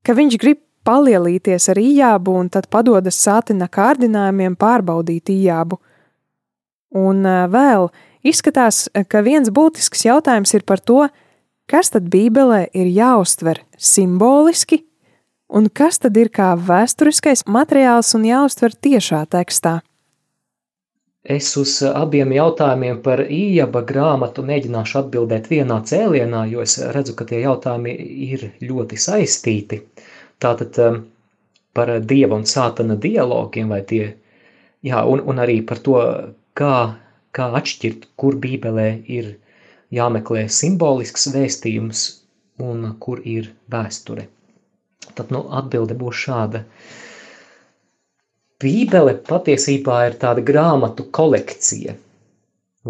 ka 0.07 0.14
viņš 0.14 0.37
grib 0.38 0.61
palielīties 0.87 1.66
ar 1.72 1.81
ījābu 1.83 2.37
un 2.40 2.48
tad 2.48 2.70
padodas 2.70 3.18
sātina 3.20 3.66
kārdinājumiem 3.68 4.55
pārbaudīt 4.57 5.33
ījābu? 5.35 5.81
Un 6.96 7.26
uh, 7.26 7.48
vēl 7.50 7.90
izskatās, 8.26 8.87
ka 9.11 9.24
viens 9.26 9.50
būtisks 9.50 10.07
jautājums 10.07 10.55
ir 10.55 10.64
par 10.66 10.81
to, 10.81 11.09
Kas 11.70 11.92
tad 11.94 12.09
Bībelē 12.11 12.64
ir 12.74 12.88
jāuztver 12.90 13.61
simboliski, 13.79 14.81
un 15.51 15.69
kas 15.69 16.01
tad 16.03 16.17
ir 16.17 16.31
kā 16.33 16.53
vēsturiskais 16.57 17.45
materiāls 17.47 18.15
un 18.19 18.27
jāuztver 18.29 18.75
tiešā 18.87 19.25
tekstā? 19.35 19.81
Es 21.21 21.51
uz 21.61 21.75
abiem 21.85 22.31
jautājumiem 22.33 23.03
par 23.05 23.21
ījaba 23.29 23.83
grāmatu 23.85 24.45
mēģināšu 24.47 25.03
atbildēt 25.03 25.51
vienā 25.53 25.83
cēlienā, 25.85 26.47
jo 26.49 26.63
es 26.65 26.79
redzu, 26.97 27.13
ka 27.19 27.27
tie 27.29 27.43
jautājumi 27.43 27.93
ir 28.31 28.47
ļoti 28.65 28.97
saistīti. 28.97 29.83
Tātad 30.41 30.81
um, 30.81 31.03
par 31.77 31.93
dieva 32.01 32.41
un 32.41 32.49
sātana 32.49 32.97
dialogiem 32.97 33.69
vai 33.69 33.83
tie, 33.85 34.15
jā, 34.81 35.05
un, 35.05 35.21
un 35.21 35.45
arī 35.45 35.61
par 35.69 35.85
to, 35.85 36.01
kā, 36.57 36.75
kā 37.37 37.53
atšķirt, 37.61 38.09
kur 38.17 38.41
Bībelē 38.41 38.89
ir 39.05 39.35
jāmeklē 39.93 40.49
simbolisks 40.49 41.29
vēstījums 41.35 42.07
un 42.65 42.95
kur 43.03 43.21
ir 43.29 43.53
vēsture. 43.69 44.31
Tad 45.18 45.33
nu, 45.35 45.44
atbilde 45.61 45.96
būs 45.99 46.25
šāda. 46.27 46.64
Bībele 48.61 49.16
patiesībā 49.25 50.03
ir 50.11 50.18
tāda 50.20 50.44
grāmatu 50.44 51.09
kolekcija. 51.18 51.96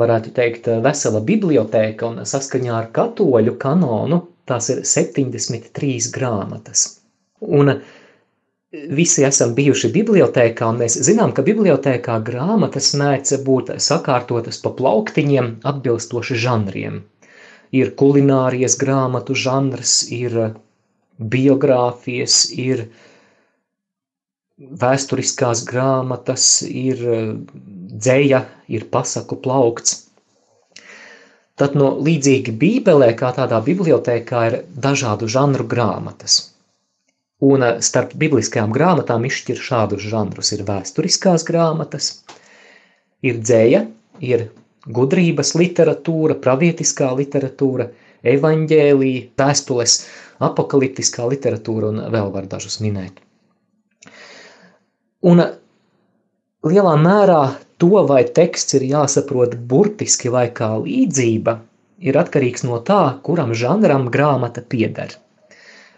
varētu 0.00 0.30
teikt, 0.35 0.66
vesela 0.83 1.20
bibliotēka, 1.26 2.06
un 2.06 2.26
saskaņā 2.33 2.74
ar 2.78 2.90
katoļu 2.94 3.56
kanonu 3.59 4.20
tās 4.46 4.70
ir 4.70 4.85
73 4.87 6.11
grāmatas. 6.14 6.85
Un 7.40 7.72
visi 9.00 9.24
esam 9.26 9.54
bijuši 9.59 9.90
bibliotēkā, 9.94 10.68
un 10.70 10.80
mēs 10.85 10.98
zinām, 11.06 11.33
ka 11.35 11.42
bibliotēkā 11.46 12.18
grāmatas 12.26 12.92
mēdz 13.00 13.40
būt 13.46 13.72
sakārtotas 13.83 14.61
pa 14.62 14.74
plauktiņiem 14.80 15.52
atbilstoši 15.72 16.38
žanriem. 16.44 17.00
Ir 17.74 17.92
kulinārijas 17.98 18.76
grāmatu 18.78 19.37
žanrs, 19.38 20.00
ir 20.14 20.38
biogrāfijas, 21.20 22.42
ir 22.56 22.87
vēsturiskās 24.59 25.64
grāmatas, 25.68 26.46
ir 26.66 27.00
dzēja, 27.90 28.44
ir 28.68 28.87
pasaku 28.92 29.40
plaukts. 29.44 30.06
Tad 31.61 31.74
no 31.76 31.90
līdzīgi 32.00 32.54
bībelē, 32.56 33.11
kā 33.20 33.35
tādā 33.37 33.59
bibliotēkā, 33.64 34.44
ir 34.48 34.54
dažādu 34.87 35.28
žanru 35.28 35.66
grāmatas. 35.68 36.38
Un 37.44 37.64
eh, 37.64 37.80
starp 37.85 38.14
bibliskajām 38.20 38.72
grāmatām 38.72 39.26
izšķir 39.28 39.61
šādus 39.66 40.06
žanrus. 40.12 40.52
Ir 40.56 40.64
vēsturiskās 40.68 41.44
grāmatas, 41.48 42.12
ir 43.24 43.40
dzēja, 43.44 43.87
ir 44.24 44.46
gudrības 44.88 45.52
literatūra, 45.61 46.38
pravietiskā 46.44 47.11
literatūra, 47.16 47.90
evaņģēlija, 48.26 49.22
vēstules, 49.40 49.96
apakaliptiskā 50.40 51.26
literatūra 51.30 51.90
un 51.92 52.04
vēl 52.12 52.30
var 52.35 52.46
dažus 52.50 52.80
minēt. 52.85 53.20
Un 55.20 55.42
lielā 56.64 56.94
mērā 57.00 57.40
to, 57.80 57.92
vai 58.09 58.22
teksts 58.24 58.76
ir 58.78 58.87
jāsaprot 58.88 59.56
burtiski 59.68 60.33
vai 60.33 60.46
kā 60.56 60.72
līdzība, 60.80 61.59
ir 62.00 62.16
atkarīgs 62.20 62.64
no 62.64 62.80
tā, 62.85 63.02
kuram 63.24 63.52
žanram 63.56 64.09
grāmata 64.12 64.64
pieder. 64.64 65.16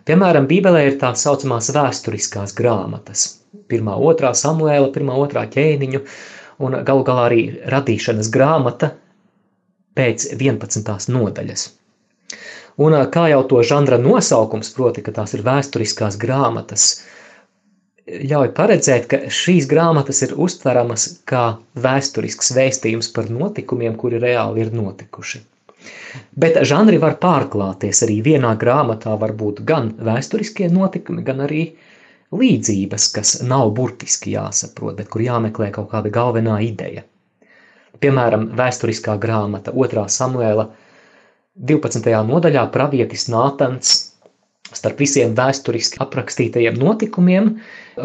Piemēram, 0.07 0.49
Bībelē 0.51 0.87
ir 0.89 0.97
tā 0.99 1.13
saucamās 1.15 1.71
vēsturiskās 1.75 2.55
grāmatas. 2.59 3.27
Pirmā, 3.71 3.95
otrā 3.95 4.33
samuēla, 4.35 4.89
pirmā, 4.95 5.15
otrā 5.23 5.45
ķēniņu, 5.51 6.01
un 6.67 6.79
galu 6.87 7.07
galā 7.07 7.29
arī 7.29 7.45
radīšanas 7.71 8.31
grāmata 8.35 8.91
pēc 9.99 10.27
11. 10.35 11.15
nodaļas. 11.15 11.69
Un 12.81 12.97
kā 13.13 13.27
jau 13.29 13.43
to 13.49 13.61
žanra 13.67 13.99
nosaukums, 14.01 14.73
proti, 14.77 15.05
ka 15.05 15.13
tās 15.13 15.35
ir 15.37 15.45
vēsturiskās 15.45 16.17
grāmatas, 16.21 16.87
ļauj 18.09 18.51
paredzēt, 18.57 19.07
ka 19.11 19.19
šīs 19.31 19.69
grāmatas 19.71 20.23
ir 20.27 20.35
uztveramas 20.41 21.09
kā 21.29 21.59
vēsturisks 21.79 22.55
vēstījums 22.57 23.13
par 23.15 23.31
notikumiem, 23.31 23.97
kuri 24.01 24.21
reāli 24.23 24.65
ir 24.65 24.73
notikuši. 24.75 25.43
Bet 26.39 26.59
žanri 26.69 26.99
var 27.03 27.17
pārklāties. 27.23 28.03
Arī 28.07 28.21
vienā 28.25 28.53
grāmatā 28.59 29.15
var 29.19 29.33
būt 29.39 29.63
gan 29.69 29.93
vēsturiskie 30.09 30.69
notikumi, 30.73 31.25
gan 31.27 31.43
arī 31.47 31.65
līdzības, 32.33 33.09
kas 33.17 33.33
nav 33.45 33.73
burtiski 33.77 34.35
jāsaprot, 34.37 34.97
bet 35.01 35.11
kur 35.13 35.25
jāmeklē 35.25 35.71
kaut 35.75 35.91
kāda 35.93 36.13
galvenā 36.13 36.61
ideja. 36.65 37.05
Piemēram, 38.03 38.49
vēsturiskā 38.59 39.19
grāmata 39.21 39.75
2. 39.77 40.07
samuēla 40.11 40.71
12. 41.61 42.09
nodaļā 42.25 42.63
pravietis 42.73 43.27
Nātans 43.29 43.91
starp 44.73 45.03
visiem 45.03 45.35
vēsturiski 45.37 45.99
aprakstītajiem 46.01 46.79
notikumiem, 46.81 47.51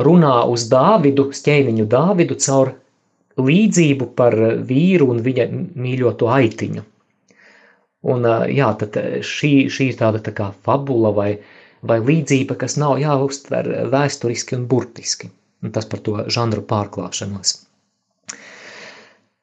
runā 0.03 0.33
uz 0.51 0.65
Dāvidu, 0.67 1.29
ķēniņu 1.31 1.85
Dāvidu 1.87 2.35
caur 2.43 2.73
līdzību 3.39 4.09
par 4.17 4.35
vīru 4.67 5.07
un 5.13 5.21
viņa 5.23 5.47
mīļoto 5.53 6.27
aitiņu. 6.33 6.83
Un, 8.07 8.27
jā, 8.51 8.67
tad 8.81 8.99
šī, 9.25 9.53
šī 9.71 9.89
ir 9.93 10.01
tāda 10.01 10.19
tā 10.23 10.33
kā 10.35 10.49
fabula 10.67 11.13
vai, 11.15 11.29
vai 11.87 12.01
līdzība, 12.03 12.57
kas 12.59 12.75
nav 12.75 12.97
jāuztver 12.99 13.71
vēsturiski 13.93 14.59
un 14.59 14.67
burtiski. 14.67 15.31
Un 15.63 15.73
tas 15.73 15.87
par 15.89 16.03
to 16.03 16.19
žanru 16.31 16.67
pārklāšanos. 16.67 17.66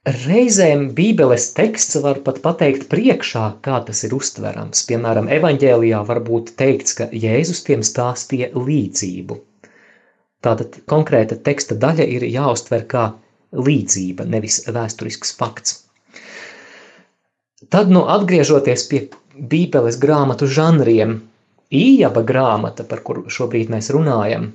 Reizēm 0.05 0.91
Bībeles 0.93 1.47
teksts 1.57 1.97
var 2.05 2.19
pat 2.25 2.43
pateikt 2.45 2.91
priekšā, 2.91 3.45
kā 3.65 3.79
tas 3.87 4.03
ir 4.05 4.13
uztverams. 4.13 4.83
Piemēram, 4.85 5.31
evaņģēlijā 5.33 6.01
var 6.05 6.19
būt 6.27 6.51
teikts, 6.59 6.93
ka 6.99 7.07
Jēzus 7.09 7.63
tiem 7.65 7.81
stāstīja 7.81 8.51
līdzību. 8.53 9.39
Tātad 10.45 10.77
konkrēta 10.93 11.39
teksta 11.47 11.79
daļa 11.81 12.05
ir 12.19 12.27
jāuztver 12.29 12.85
kā 12.91 13.05
līdzība, 13.57 14.27
nevis 14.29 14.59
vēsturisks 14.69 15.33
fakts. 15.39 15.79
Tad, 17.73 17.89
nu, 17.89 18.05
atgriežoties 18.05 18.85
pie 18.91 19.03
Bībeles 19.33 19.97
grāmatu 20.05 20.45
žanriem, 20.45 21.23
Ījaba 21.73 22.21
grāmata, 22.29 22.85
par 22.85 23.01
kuru 23.09 23.25
šobrīd 23.33 23.73
mēs 23.73 23.89
runājam, 23.97 24.51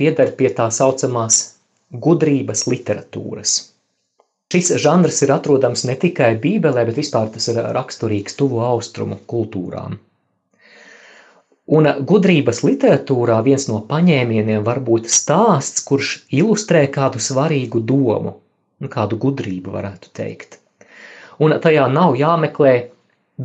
pieder 0.00 0.32
pie 0.40 0.48
tā 0.48 0.72
saucamās 0.72 1.44
gudrības 1.92 2.64
literatūras– 2.72 3.60
Šis 4.52 4.74
žanrs 4.82 5.22
ir 5.24 5.32
atrodams 5.34 5.84
ne 5.88 5.94
tikai 5.98 6.34
Bībelē, 6.42 6.84
bet 6.88 6.98
vispār 7.00 7.30
tas 7.34 7.48
ir 7.50 7.62
raksturīgs 7.76 8.36
tuvu 8.38 8.60
austrumu 8.62 9.16
kultūrām. 9.30 9.96
Un 11.78 11.88
gudrības 12.10 12.60
literatūrā 12.66 13.38
viens 13.46 13.64
no 13.70 13.78
paņēmieniem 13.88 14.64
var 14.66 14.82
būt 14.84 15.08
stāsts, 15.08 15.84
kurš 15.88 16.10
ilustrē 16.40 16.84
kādu 16.92 17.22
svarīgu 17.26 17.80
domu, 17.92 18.34
kādu 18.96 19.16
gudrību 19.16 19.72
varētu 19.72 20.12
teikt. 20.18 20.58
Un 21.40 21.56
tajā 21.64 21.86
nav 21.90 22.18
jāmeklē 22.20 22.74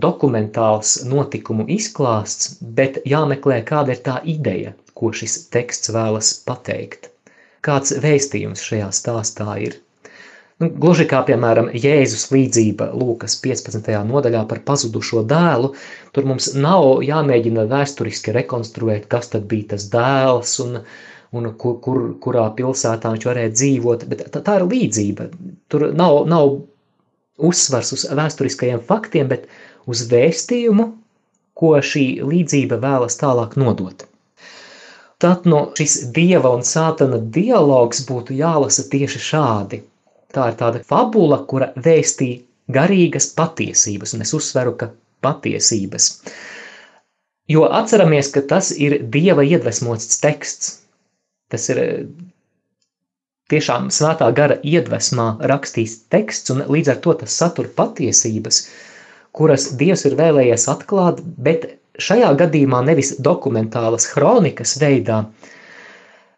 dokumentāls 0.05 0.97
notikumu 1.09 1.65
izklāsts, 1.73 2.57
bet 2.61 2.99
jāmeklē, 3.07 3.63
kāda 3.71 3.95
ir 3.95 4.03
tā 4.05 4.19
ideja, 4.35 4.75
ko 4.93 5.13
šis 5.15 5.37
teksts 5.55 5.95
vēlas 5.95 6.33
pateikt. 6.45 7.09
Kāds 7.65 7.95
vēstījums 8.03 8.61
šajā 8.67 8.91
stāstā 8.99 9.55
ir. 9.63 9.79
Nu, 10.59 10.67
gluži 10.75 11.05
kā, 11.07 11.21
piemēram, 11.23 11.69
Jēzus 11.71 12.25
līdzība 12.33 12.89
Lūkas 12.91 13.37
15. 13.39 13.85
nodaļā 14.09 14.41
par 14.49 14.59
pazudušo 14.67 15.21
dēlu, 15.27 15.69
tur 16.11 16.25
mums 16.27 16.49
nav 16.65 16.99
jāmēģina 17.07 17.63
vēsturiski 17.69 18.33
rekonstruēt, 18.35 19.05
kas 19.13 19.31
tad 19.31 19.45
bija 19.53 19.69
tas 19.73 19.85
dēls 19.93 20.57
un, 20.65 20.81
un 21.31 21.47
kur, 21.61 21.77
kur, 21.85 22.01
kurā 22.25 22.43
pilsētā 22.57 23.13
viņš 23.13 23.27
varēja 23.29 23.53
dzīvot, 23.55 24.03
bet 24.11 24.25
tā, 24.33 24.41
tā 24.43 24.57
ir 24.59 24.65
līdzība. 24.73 25.29
Tur 25.71 25.85
nav, 25.95 26.19
nav 26.27 26.51
uzsvars 27.49 27.93
uz 27.95 28.03
vēsturiskajiem 28.19 28.83
faktiem, 28.89 29.29
bet 29.31 29.45
uz 29.87 30.01
vēstījumu, 30.11 30.89
ko 31.55 31.69
šī 31.91 32.03
līdzība 32.33 32.81
vēlas 32.83 33.15
tālāk 33.21 33.55
nodot. 33.63 34.03
Tad 35.23 35.47
no 35.47 35.69
šis 35.79 36.01
dieva 36.19 36.51
un 36.51 36.67
sātana 36.67 37.21
dialogs 37.39 38.03
būtu 38.11 38.35
jālasa 38.43 38.83
tieši 38.91 39.23
šādi– 39.29 39.81
Tā 40.35 40.51
ir 40.51 40.57
tāda 40.59 40.81
fabula, 40.85 41.41
kura 41.49 41.71
vēstī 41.75 42.29
garīgas 42.69 43.31
patiesības, 43.37 44.13
un 44.13 44.25
es 44.25 44.33
uzsveru, 44.37 44.75
ka 44.77 44.91
patiesības. 45.25 46.09
Jo 47.49 47.65
atceramies, 47.73 48.29
ka 48.33 48.43
tas 48.45 48.69
ir 48.77 48.99
Dieva 49.13 49.45
iedvesmots 49.45 50.19
teksts. 50.21 50.75
Tas 51.49 51.65
ir 51.73 51.81
eh, 51.81 51.95
tiešām 53.49 53.89
svētā 53.93 54.29
gara 54.37 54.59
iedvesmā 54.61 55.31
rakstīts 55.49 56.03
teksts, 56.13 56.53
un 56.53 56.61
līdz 56.69 56.93
ar 56.93 57.01
to 57.05 57.15
tas 57.23 57.37
satur 57.41 57.71
patiesības, 57.79 58.61
kuras 59.33 59.71
Dievs 59.81 60.05
ir 60.05 60.17
vēlējies 60.19 60.67
atklāt, 60.69 61.23
bet 61.25 61.71
šajā 61.99 62.29
gadījumā 62.43 62.83
nevis 62.85 63.15
dokumentālas 63.17 64.05
kronikas 64.13 64.77
veidā, 64.81 65.23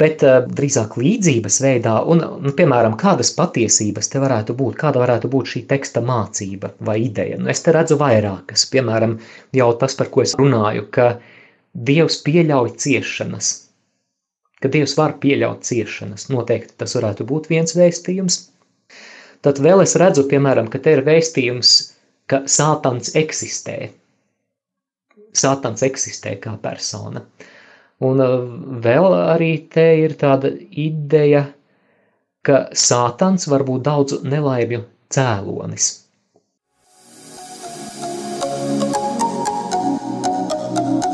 bet 0.02 0.24
uh, 0.26 0.40
drīzāk 0.58 0.96
līdzības 0.98 1.60
veidā, 1.64 1.96
un, 2.10 2.24
un, 2.26 2.54
piemēram, 2.58 2.96
kādas 3.00 3.32
patiesības 3.38 4.10
te 4.12 4.22
varētu 4.24 4.56
būt, 4.58 4.78
kāda 4.82 5.02
varētu 5.04 5.30
būt 5.32 5.52
šī 5.54 5.62
teksta 5.70 6.02
mācība 6.06 6.74
vai 6.88 6.98
ideja. 7.06 7.38
Nu, 7.42 7.50
es 7.54 7.62
te 7.66 7.74
redzu 7.76 8.00
vairākas, 8.02 8.66
piemēram, 8.74 9.18
jau 9.58 9.70
tas, 9.82 9.98
par 10.00 10.10
ko 10.14 10.26
es 10.26 10.36
runāju, 10.40 10.88
ka 10.96 11.14
Dievs 11.72 12.18
pieļauj 12.26 12.74
ciešanas, 12.84 13.52
ka 14.60 14.72
Dievs 14.74 14.98
var 15.00 15.16
pieļaut 15.22 15.64
ciešanas, 15.64 16.28
noteikti 16.34 16.76
tas 16.82 16.98
varētu 16.98 17.28
būt 17.30 17.48
viens 17.54 17.78
vēstījums. 17.78 18.42
Tad 19.46 19.62
vēl 19.64 19.86
es 19.86 19.96
redzu, 19.98 20.26
piemēram, 20.30 20.68
ka 20.70 20.82
te 20.84 20.98
ir 20.98 21.06
vēstījums, 21.08 21.72
ka 22.30 22.44
sātans 22.52 23.16
eksistē. 23.18 23.78
Sātans 25.32 25.82
eksistē 25.88 26.36
kā 26.44 26.58
persona. 26.62 27.24
Uh, 27.24 27.51
Un 28.02 28.22
uh, 28.24 28.38
vēl 28.82 29.14
arī 29.14 29.52
te 29.70 29.86
ir 30.02 30.16
tāda 30.18 30.50
ideja, 30.72 31.46
ka 32.42 32.64
sātans 32.74 33.46
var 33.52 33.66
būt 33.68 33.84
daudzu 33.86 34.22
nelaimju 34.26 34.82
cēlonis. 35.14 35.92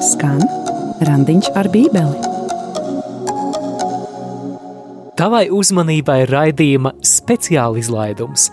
Skan 0.07 0.39
randiņš 1.03 1.51
ar 1.59 1.67
bībeli. 1.73 2.23
Tavai 5.17 5.47
uzmanībai 5.49 6.21
raidījuma 6.29 6.93
speciāla 7.01 7.81
izlaidums. 7.81 8.51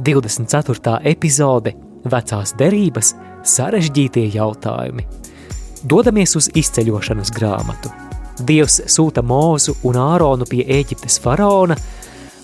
24. 0.00 0.98
epizode 1.08 1.74
Vecās 2.06 2.52
derības 2.56 3.12
sarežģītie 3.46 4.26
jautājumi. 4.34 5.04
Dodamies 5.86 6.32
uz 6.34 6.48
izceļošanas 6.58 7.30
grāmatu. 7.30 7.92
Dievs 8.42 8.80
sūta 8.90 9.22
Mūzu 9.22 9.76
un 9.86 9.98
Āronu 10.02 10.46
pie 10.48 10.64
Eģiptes 10.80 11.20
faraona, 11.22 11.76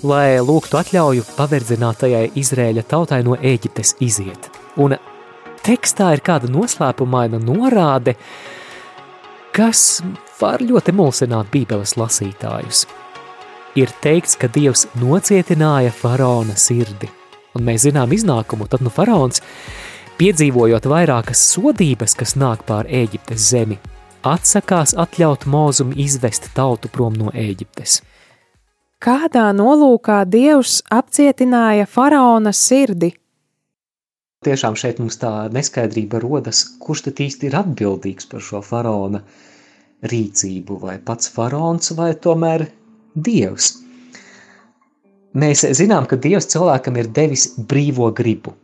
lai 0.07 0.37
lūgtu 0.39 0.79
atļauju 0.79 1.25
paverdzinātajai 1.35 2.29
Izrēļa 2.39 2.85
tautai 2.87 3.19
no 3.27 3.35
Eģiptes 3.35 3.97
iziet. 4.05 4.47
Un 4.79 4.95
tekstā 5.67 6.13
ir 6.15 6.23
kāda 6.23 6.51
noslēpumaina 6.55 7.43
norāde, 7.43 8.15
kas 9.57 10.05
var 10.39 10.63
ļoti 10.63 10.95
mulsināt 10.95 11.51
Bībeles 11.51 11.97
lasītājus. 11.99 12.87
Ir 13.75 13.91
teikts, 14.05 14.39
ka 14.39 14.53
Dievs 14.55 14.87
nocietināja 15.03 15.91
faraona 15.97 16.55
sirdi, 16.55 17.11
un 17.59 17.67
mēs 17.67 17.89
zinām 17.89 18.15
iznākumu, 18.15 18.71
tad 18.71 18.87
nu 18.87 18.93
faraons, 18.93 19.43
piedzīvojot 20.21 20.87
vairākas 20.91 21.43
sodības, 21.53 22.15
kas 22.19 22.37
nāk 22.41 22.65
pār 22.69 22.89
Ēģiptes 22.89 23.49
zemi, 23.53 23.79
atsakās 24.27 24.95
atļaut 24.99 25.47
mūzum 25.51 25.93
izvest 25.99 26.51
tautu 26.57 26.91
prom 26.93 27.17
no 27.19 27.33
Ēģiptes. 27.35 28.01
Kādā 29.03 29.49
nolūkā 29.57 30.21
Dievs 30.31 30.77
apcietināja 30.95 31.89
faraona 31.91 32.53
sirdi? 32.55 33.11
Tiešām 34.47 34.77
šeit 34.79 35.01
mums 35.03 35.19
tā 35.23 35.49
neskaidrība 35.55 36.21
rodas, 36.23 36.65
kurš 36.83 37.09
tad 37.09 37.23
īsti 37.23 37.51
ir 37.51 37.59
atbildīgs 37.59 38.27
par 38.31 38.43
šo 38.43 38.63
faraona 38.67 39.23
rīcību, 40.07 40.79
vai 40.83 40.97
pats 41.03 41.31
faraons, 41.35 41.93
vai 41.99 42.13
tomēr 42.15 42.67
Dievs. 43.15 43.77
Mēs 45.39 45.63
zinām, 45.79 46.07
ka 46.11 46.19
Dievs 46.21 46.51
cilvēkam 46.55 46.99
ir 47.01 47.11
devis 47.15 47.47
brīvo 47.57 48.11
gribu. 48.15 48.55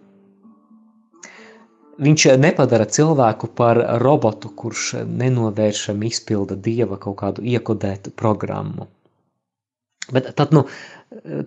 Viņš 1.99 2.25
nepadara 2.39 2.87
cilvēku 2.87 3.49
par 3.59 3.81
robotu, 3.99 4.53
kurš 4.55 4.93
nenovēršami 5.03 6.07
izpilda 6.07 6.55
Dieva 6.55 6.99
kaut 7.03 7.19
kādu 7.25 7.43
iekodētu 7.43 8.13
programmu. 8.15 8.87
Bet 10.15 10.31
tad, 10.39 10.55
nu, 10.57 10.63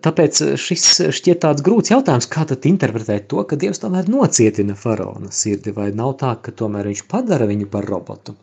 tāpēc 0.06 0.42
šis 0.60 0.84
šķiet 1.16 1.42
tāds 1.46 1.64
grūts 1.66 1.94
jautājums, 1.94 2.28
kā 2.30 2.44
tad 2.50 2.68
interpretēt 2.70 3.30
to, 3.32 3.46
ka 3.48 3.58
Dievs 3.58 3.82
tomēr 3.82 4.12
nocietina 4.12 4.76
faraona 4.78 5.32
sirdi, 5.34 5.74
vai 5.74 5.90
nav 5.96 6.18
tā, 6.20 6.36
ka 6.44 6.54
tomēr 6.54 6.92
viņš 6.92 7.06
padara 7.10 7.48
viņu 7.50 7.72
par 7.72 7.88
robotu. 7.90 8.36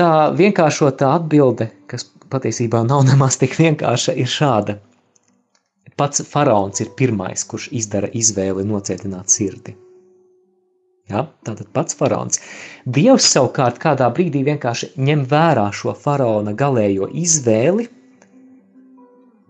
Tā 0.00 0.12
vienkāršotā 0.36 1.10
atbilde, 1.16 1.72
kas 1.90 2.06
patiesībā 2.30 2.84
nav 2.86 3.06
nemaz 3.10 3.40
tik 3.40 3.56
vienkārša, 3.58 4.20
ir 4.20 4.30
šāda. 4.30 4.78
Pats 5.96 6.22
faraons 6.28 6.80
ir 6.80 6.94
pirmais, 6.96 7.42
kurš 7.44 7.72
izdara 7.76 8.08
izvēli 8.16 8.62
nocietināt 8.68 9.32
sirdi. 9.32 9.74
Ja? 11.10 11.26
Tātad 11.46 11.70
pats 11.76 11.96
faraons. 11.98 12.40
Dievs 12.86 13.28
savukārt 13.34 13.80
kādā 13.82 14.08
brīdī 14.14 14.44
vienkārši 14.46 14.94
ņem 14.98 15.24
vērā 15.30 15.70
šo 15.74 15.96
faraona 15.98 16.56
galējo 16.56 17.10
izvēli– 17.24 17.88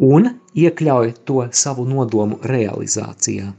un 0.00 0.30
iekļauj 0.56 1.12
to 1.28 1.42
savu 1.52 1.84
nodomu 1.88 2.40
realizācijā. 2.50 3.52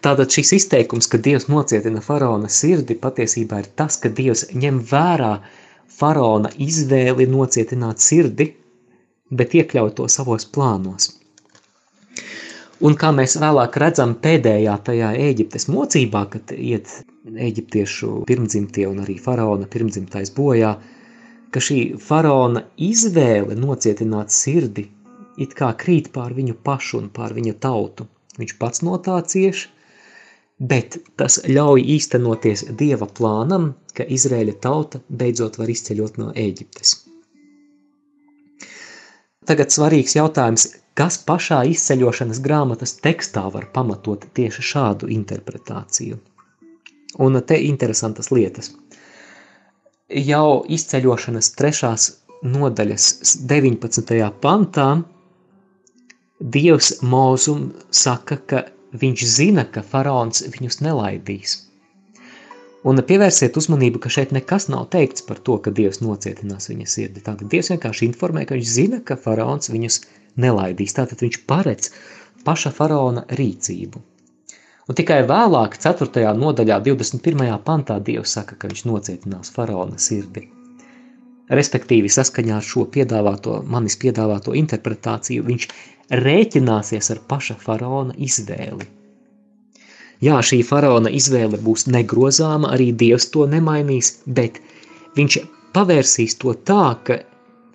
Tātad 0.00 0.32
šis 0.32 0.54
izteikums, 0.56 1.10
ka 1.10 1.18
Dievs 1.20 1.48
nocietina 1.52 2.00
faraona 2.00 2.48
sirdi, 2.48 2.96
patiesībā 2.96 3.58
ir 3.60 3.68
tas, 3.76 3.98
ka 4.00 4.08
Dievs 4.08 4.46
ņem 4.56 4.80
vērā 4.90 5.34
faraona 6.00 6.52
izvēli 6.56 7.26
nocietināt 7.28 8.00
sirdi, 8.00 8.54
bet 9.30 9.54
iekļauj 9.58 9.92
to 9.98 10.08
savos 10.08 10.46
plānos. 10.54 11.10
Un 12.80 12.94
kā 12.96 13.10
mēs 13.12 13.34
vēlāk 13.36 13.74
redzam 13.82 14.14
pēdējā 14.24 14.74
tajā 14.86 15.10
Ēģiptes 15.26 15.66
mocībā, 15.68 16.22
kad 16.32 16.52
iet 16.56 16.88
eģiptiešu 17.28 18.22
pirmdzimtie 18.28 18.86
un 18.88 19.02
arī 19.02 19.18
faraona 19.20 19.68
pirmdzimtais 19.68 20.32
bojā, 20.32 20.70
ka 21.52 21.60
šī 21.60 21.80
faraona 22.00 22.62
izvēle 22.80 23.58
nocietināt 23.58 24.32
sirdi 24.32 24.86
it 25.44 25.52
kā 25.58 25.74
krīt 25.82 26.08
pār 26.14 26.32
viņu 26.38 26.56
pašu 26.64 27.02
un 27.02 27.12
pār 27.12 27.36
viņa 27.36 27.58
tautu. 27.66 28.08
Viņš 28.40 28.56
pats 28.62 28.84
no 28.86 28.96
tā 29.04 29.18
cieš, 29.28 29.66
bet 30.72 30.96
tas 31.20 31.36
ļauj 31.48 31.84
īstenoties 31.98 32.64
Dieva 32.80 33.08
plānam, 33.20 33.74
ka 33.92 34.08
Izrēļa 34.08 34.56
tauta 34.64 35.04
beidzot 35.08 35.60
var 35.60 35.72
izceļot 35.72 36.20
no 36.22 36.32
Ēģiptes. 36.32 37.09
Tagad 39.50 39.74
svarīgs 39.74 40.14
jautājums, 40.14 40.68
kas 40.94 41.18
pašā 41.26 41.64
izceļošanas 41.72 42.38
grāmatas 42.44 42.94
tekstā 43.02 43.48
var 43.50 43.66
pamatot 43.74 44.28
tieši 44.38 44.66
šādu 44.72 45.10
interpretāciju. 45.10 46.20
Un 47.18 47.40
te 47.42 47.58
interesantas 47.66 48.30
lietas– 48.30 48.70
jau 50.10 50.64
izceļošanas 50.66 51.52
trešās 51.58 52.10
nodaļas 52.42 53.36
19. 53.46 54.20
pantā 54.42 54.90
Dievs 56.40 56.94
mūzum 57.04 57.66
saka, 57.92 58.38
ka 58.48 58.62
viņš 58.96 59.24
zina, 59.28 59.66
ka 59.68 59.82
faraons 59.84 60.40
viņus 60.54 60.80
nelaidīs. 60.80 61.58
Un 62.80 62.96
pievērsiet 63.04 63.58
uzmanību, 63.60 64.00
ka 64.00 64.08
šeit 64.12 64.30
nekas 64.32 64.70
nav 64.72 64.86
teikts 64.92 65.24
par 65.26 65.40
to, 65.44 65.58
ka 65.60 65.72
Dievs 65.76 66.00
nocietinās 66.00 66.70
viņa 66.70 66.86
sirdi. 66.88 67.20
Tātad 67.24 67.50
Dievs 67.52 67.68
vienkārši 67.74 68.06
informē, 68.08 68.46
ka 68.48 68.56
viņš 68.56 68.70
zina, 68.72 69.00
ka 69.04 69.18
faraons 69.20 69.68
viņus 69.68 69.98
nelaidīs. 70.40 70.94
Tātad 70.96 71.20
viņš 71.20 71.42
paredz 71.50 71.90
paša 72.46 72.72
faraona 72.72 73.26
rīcību. 73.36 74.00
Un 74.88 74.96
tikai 74.96 75.20
vēlāk, 75.28 75.76
4. 75.78 76.24
nodaļā, 76.40 76.78
21. 76.86 77.50
pantā, 77.66 77.98
Dievs 78.06 78.32
saka, 78.38 78.56
ka 78.56 78.70
viņš 78.70 78.86
nocietinās 78.88 79.52
faraona 79.54 80.00
sirdi. 80.00 80.46
Respektīvi, 81.50 82.08
saskaņā 82.10 82.56
ar 82.56 82.64
šo 82.64 82.86
piedāvāto, 82.94 83.58
manis 83.66 83.98
piedāvāto 84.00 84.54
interpretāciju, 84.56 85.44
viņš 85.46 85.68
rēķināsies 86.24 87.12
ar 87.12 87.20
paša 87.28 87.58
faraona 87.60 88.16
izvēli. 88.16 88.88
Jā, 90.20 90.36
šī 90.44 90.60
faraona 90.68 91.08
izvēle 91.16 91.56
būs 91.64 91.86
negrozāma, 91.88 92.74
arī 92.74 92.90
Dievs 92.92 93.30
to 93.32 93.46
nemainīs, 93.48 94.18
bet 94.26 94.60
viņš 95.16 95.38
pavērsīs 95.72 96.36
to 96.42 96.52
tā, 96.68 96.84
ka 97.04 97.22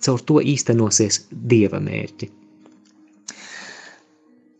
caur 0.06 0.22
to 0.28 0.38
īstenosies 0.54 1.24
Dieva 1.30 1.80
mērķi. 1.82 2.30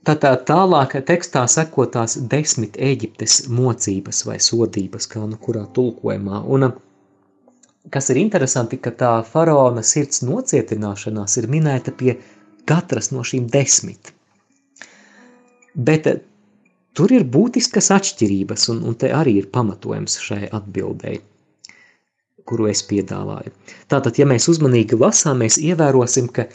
Tātad 0.07 0.45
tālāk 0.47 0.93
tekstā 1.07 1.43
sekotās 1.51 2.15
desmit 2.31 2.77
Ēģiptes 2.79 3.47
mocības 3.51 4.23
vai 4.27 4.37
sodības, 4.43 5.09
kā 5.11 5.25
nu 5.27 5.39
kurā 5.43 5.65
tulkojumā. 5.75 6.45
Un 6.47 6.69
kas 7.91 8.11
ir 8.11 8.21
interesanti, 8.21 8.79
ka 8.83 8.93
tā 8.95 9.13
faraona 9.27 9.83
sirds 9.83 10.23
nocietināšanās 10.27 11.39
ir 11.43 11.51
minēta 11.51 11.95
pie 11.95 12.15
katras 12.71 13.11
no 13.15 13.27
šīm 13.27 13.51
desmit. 13.51 14.13
Bet 15.75 16.07
tur 16.97 17.13
ir 17.13 17.27
būtiskas 17.37 17.91
atšķirības, 17.95 18.69
un, 18.73 18.83
un 18.89 18.97
te 18.99 19.13
arī 19.13 19.37
ir 19.43 19.51
pamatojums 19.53 20.19
šai 20.23 20.47
atbildēji, 20.59 21.21
kuru 22.49 22.71
es 22.73 22.83
piedāvāju. 22.89 23.53
Tātad, 23.93 24.19
ja 24.21 24.27
mēs 24.29 24.49
uzmanīgi 24.53 24.99
lasām, 25.01 25.43
mēs 25.45 25.61
ievērosim, 25.61 26.31
ka 26.33 26.49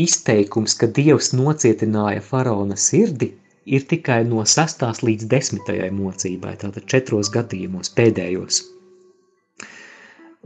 Izteikums, 0.00 0.74
ka 0.74 0.88
Dievs 0.90 1.30
nocietināja 1.36 2.22
faraona 2.24 2.78
sirdi, 2.80 3.30
ir 3.64 3.84
tikai 3.90 4.24
no 4.28 4.42
6. 4.42 4.84
līdz 5.06 5.28
10. 5.30 5.74
mocībai, 5.94 6.56
tātad 6.60 6.88
četros 6.90 7.30
gadījumos 7.34 7.92
pēdējos. 7.94 8.62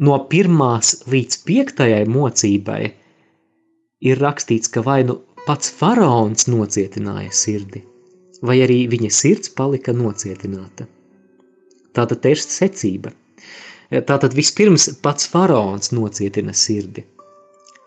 No 0.05 0.19
1. 0.31 0.59
līdz 1.15 1.39
5. 1.49 1.87
mocībai 2.13 2.83
ir 4.11 4.21
rakstīts, 4.23 4.71
ka 4.71 4.85
vai 4.87 5.01
nu 5.09 5.19
pats 5.47 5.73
faraons 5.75 6.47
nocietināja 6.51 7.33
sirdi, 7.35 7.83
vai 8.43 8.61
arī 8.65 8.81
viņa 8.91 9.11
sirds 9.15 9.53
palika 9.59 9.95
nocietināta. 9.97 10.87
Te 11.99 12.31
ir 12.31 12.43
secība. 12.43 13.11
Tātad 13.91 14.35
vispirms 14.37 14.91
pats 15.03 15.27
faraons 15.33 15.91
nocietina 15.97 16.55
sirdi– 16.55 17.07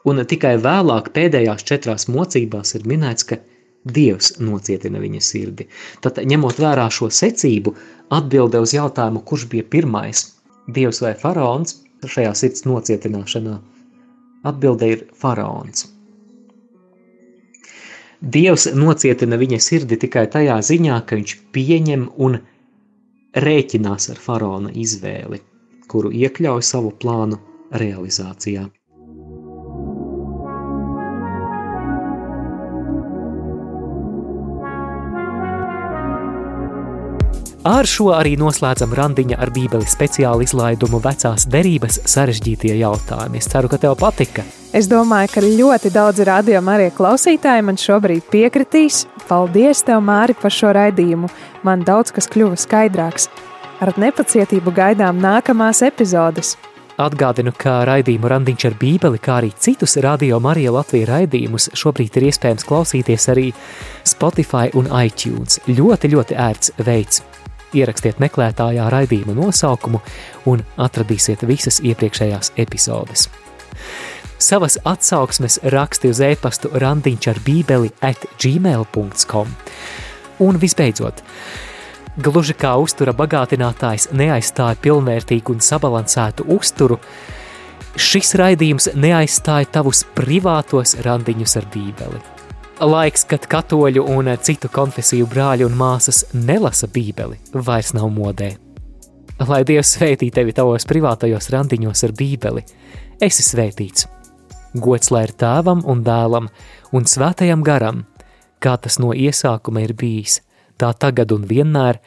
un 0.10 0.22
tikai 0.28 0.56
vēlāk 0.62 1.12
pēdējās 1.16 1.66
četrās 1.68 2.08
mocībās 2.10 2.76
ir 2.78 2.88
minēts, 2.90 3.28
ka 3.28 3.42
Dievs 3.82 4.36
nocietina 4.38 5.00
viņa 5.02 5.20
sirdi. 5.26 5.66
Tad, 6.06 6.20
ņemot 6.32 6.60
vērā 6.62 6.86
šo 6.94 7.08
secību, 7.10 7.74
atbilde 8.14 8.62
uz 8.62 8.76
jautājumu, 8.76 9.24
kurš 9.26 9.48
bija 9.50 9.66
pirmais, 9.66 10.28
Dievs 10.70 11.02
vai 11.02 11.16
faraons, 11.18 11.80
šajā 12.06 12.36
sirds 12.38 12.68
nocietināšanā, 12.70 13.56
atbilde 14.52 14.92
ir 14.94 15.02
faraons. 15.18 15.88
Dievs 18.22 18.68
nocietina 18.78 19.38
viņa 19.42 19.58
sirdi 19.58 19.98
tikai 19.98 20.28
tajā 20.30 20.60
ziņā, 20.62 21.00
ka 21.10 21.18
viņš 21.18 21.32
pieņem 21.56 22.04
un 22.22 22.38
rēķinās 23.34 24.12
ar 24.14 24.20
faraona 24.22 24.70
izvēli, 24.78 25.40
kuru 25.90 26.12
iekļauj 26.14 26.62
savu 26.68 26.92
plānu 27.02 27.40
realizācijā. 27.82 28.68
Ar 37.62 37.86
šo 37.86 38.08
arī 38.18 38.32
noslēdzam 38.42 38.96
randiņa 38.98 39.36
ar 39.38 39.52
bībeli 39.54 39.86
speciālu 39.86 40.42
izlaidumu 40.42 40.98
vecās 41.04 41.44
derības 41.46 42.00
sarežģītie 42.10 42.72
jautājumi. 42.80 43.38
Es 43.38 43.52
ceru, 43.52 43.70
ka 43.70 43.78
tev 43.78 43.94
patika. 44.02 44.42
Es 44.74 44.88
domāju, 44.90 45.30
ka 45.30 45.44
ļoti 45.46 45.92
daudzi 45.94 46.26
rādījumi 46.26 46.72
arī 46.74 46.88
klausītāji 46.98 47.68
man 47.68 47.78
šobrīd 47.78 48.26
piekritīs. 48.34 49.04
Paldies, 49.28 49.84
tev, 49.86 50.02
Māri, 50.02 50.34
par 50.42 50.50
šo 50.50 50.72
raidījumu. 50.74 51.30
Man 51.62 51.86
daudz 51.86 52.10
kas 52.16 52.26
kļuva 52.34 52.58
skaidrāks. 52.58 53.30
Ar 53.78 53.94
nepacietību 53.94 54.74
gaidām 54.74 55.22
nākamās 55.22 55.84
epizodes. 55.86 56.56
Atgādinu, 57.02 57.54
ka 57.54 57.84
raidījumu 57.86 58.32
randiņš 58.34 58.66
ar 58.72 58.80
bībeli, 58.82 59.22
kā 59.22 59.38
arī 59.38 59.52
citus 59.54 60.00
radio 60.02 60.42
Marija 60.42 60.74
Latvijas 60.74 61.12
raidījumus 61.14 61.70
šobrīd 61.78 62.18
ir 62.18 62.28
iespējams 62.32 62.66
klausīties 62.66 63.30
arī 63.36 63.52
Spotify 64.02 64.74
un 64.74 64.90
iTunes. 65.04 65.62
Ļoti, 65.70 66.14
ļoti 66.18 66.42
ērts 66.50 66.74
veids. 66.82 67.22
Ierakstiet 67.78 68.20
meklētājā 68.24 68.90
raidījuma 68.92 69.36
nosaukumu 69.38 70.02
un 70.52 70.64
atradīsiet 70.82 71.46
visas 71.48 71.80
iepriekšējās 71.84 72.54
epizodes. 72.62 73.30
Savas 74.42 74.80
atsauksmes 74.90 75.60
raksti 75.70 76.10
uz 76.10 76.22
e-pastu 76.26 76.72
randiņš 76.74 77.28
ar 77.30 77.42
bībeli 77.46 77.92
at 78.02 78.26
gmail.com. 78.42 79.52
Un 80.42 80.58
visbeidzot, 80.58 81.22
Gluži 82.20 82.52
kā 82.60 82.74
uztura 82.76 83.14
bagātinātājs 83.16 84.10
neaizstāja 84.12 84.76
pilnvērtīgu 84.84 85.54
un 85.56 85.62
sabalansētu 85.64 86.44
uzturu, 86.52 86.98
šis 87.96 88.36
raidījums 88.42 88.90
neaizstāja 89.00 89.70
tavus 89.78 90.04
privātos 90.18 90.98
randiņus 91.06 91.56
ar 91.62 91.70
Bībeli. 91.72 92.20
Laiks, 92.82 93.28
kad 93.30 93.46
katoļu 93.46 94.04
un 94.10 94.32
citu 94.42 94.70
konfesiju 94.74 95.28
brāļi 95.30 95.68
un 95.68 95.76
māsas 95.78 96.24
nelasa 96.34 96.90
Bībeli, 96.90 97.38
vairs 97.54 97.94
nav 97.94 98.10
modē. 98.14 98.56
Lai 99.48 99.64
Dievs 99.66 99.96
svētī 99.98 100.32
tevi 100.34 100.54
tavos 100.54 100.86
privātajos 100.90 101.50
randiņos 101.54 102.04
ar 102.08 102.14
Bībeli, 102.18 102.66
esi 103.22 103.46
svētīts. 103.46 104.08
Gods 104.74 105.12
lai 105.12 105.26
ir 105.28 105.36
tēvam 105.38 105.84
un 105.86 106.02
dēlam 106.06 106.48
un 106.94 107.06
svētajam 107.06 107.62
garam, 107.66 108.06
kā 108.62 108.78
tas 108.82 108.98
no 109.02 109.14
iesākuma 109.14 109.86
ir 109.86 109.94
bijis– 109.98 110.42
tā 110.82 110.92
tagad 110.98 111.34
un 111.36 111.46
vienmēr, 111.50 112.00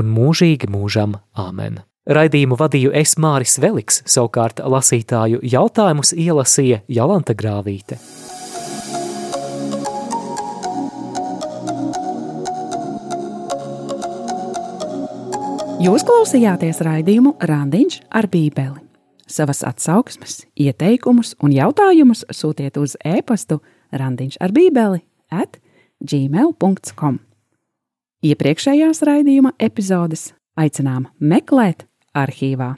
un 0.00 0.08
mūžīgi 0.16 0.70
mūžam 0.72 1.18
Āmen. 1.36 1.82
Raidījumu 2.08 2.56
vadīju 2.58 2.94
es 2.98 3.14
Māris 3.20 3.58
Veliks, 3.62 4.00
savukārt 4.10 4.64
lasītāju 4.64 5.42
jautājumus 5.52 6.16
ielasīja 6.18 6.82
Jolanta 6.90 7.36
Grāvīte. 7.38 8.00
Jūs 15.82 16.04
klausījāties 16.06 16.78
raidījumu 16.86 17.32
Randiņš 17.42 17.96
ar 18.14 18.28
Bībeli. 18.30 18.84
Savas 19.26 19.64
atsauksmes, 19.66 20.44
ieteikumus 20.54 21.32
un 21.42 21.50
jautājumus 21.56 22.22
sūtiet 22.30 22.76
uz 22.78 22.94
e-pastu 23.02 23.58
randiņš 23.90 24.36
ar 24.44 24.54
bībeli 24.54 25.00
at 25.34 25.58
gmail.com. 25.98 27.18
Iepriekšējās 28.22 29.02
raidījuma 29.08 29.56
epizodes 29.58 30.28
aicinām 30.54 31.08
meklēt 31.18 31.88
arhīvā. 32.14 32.76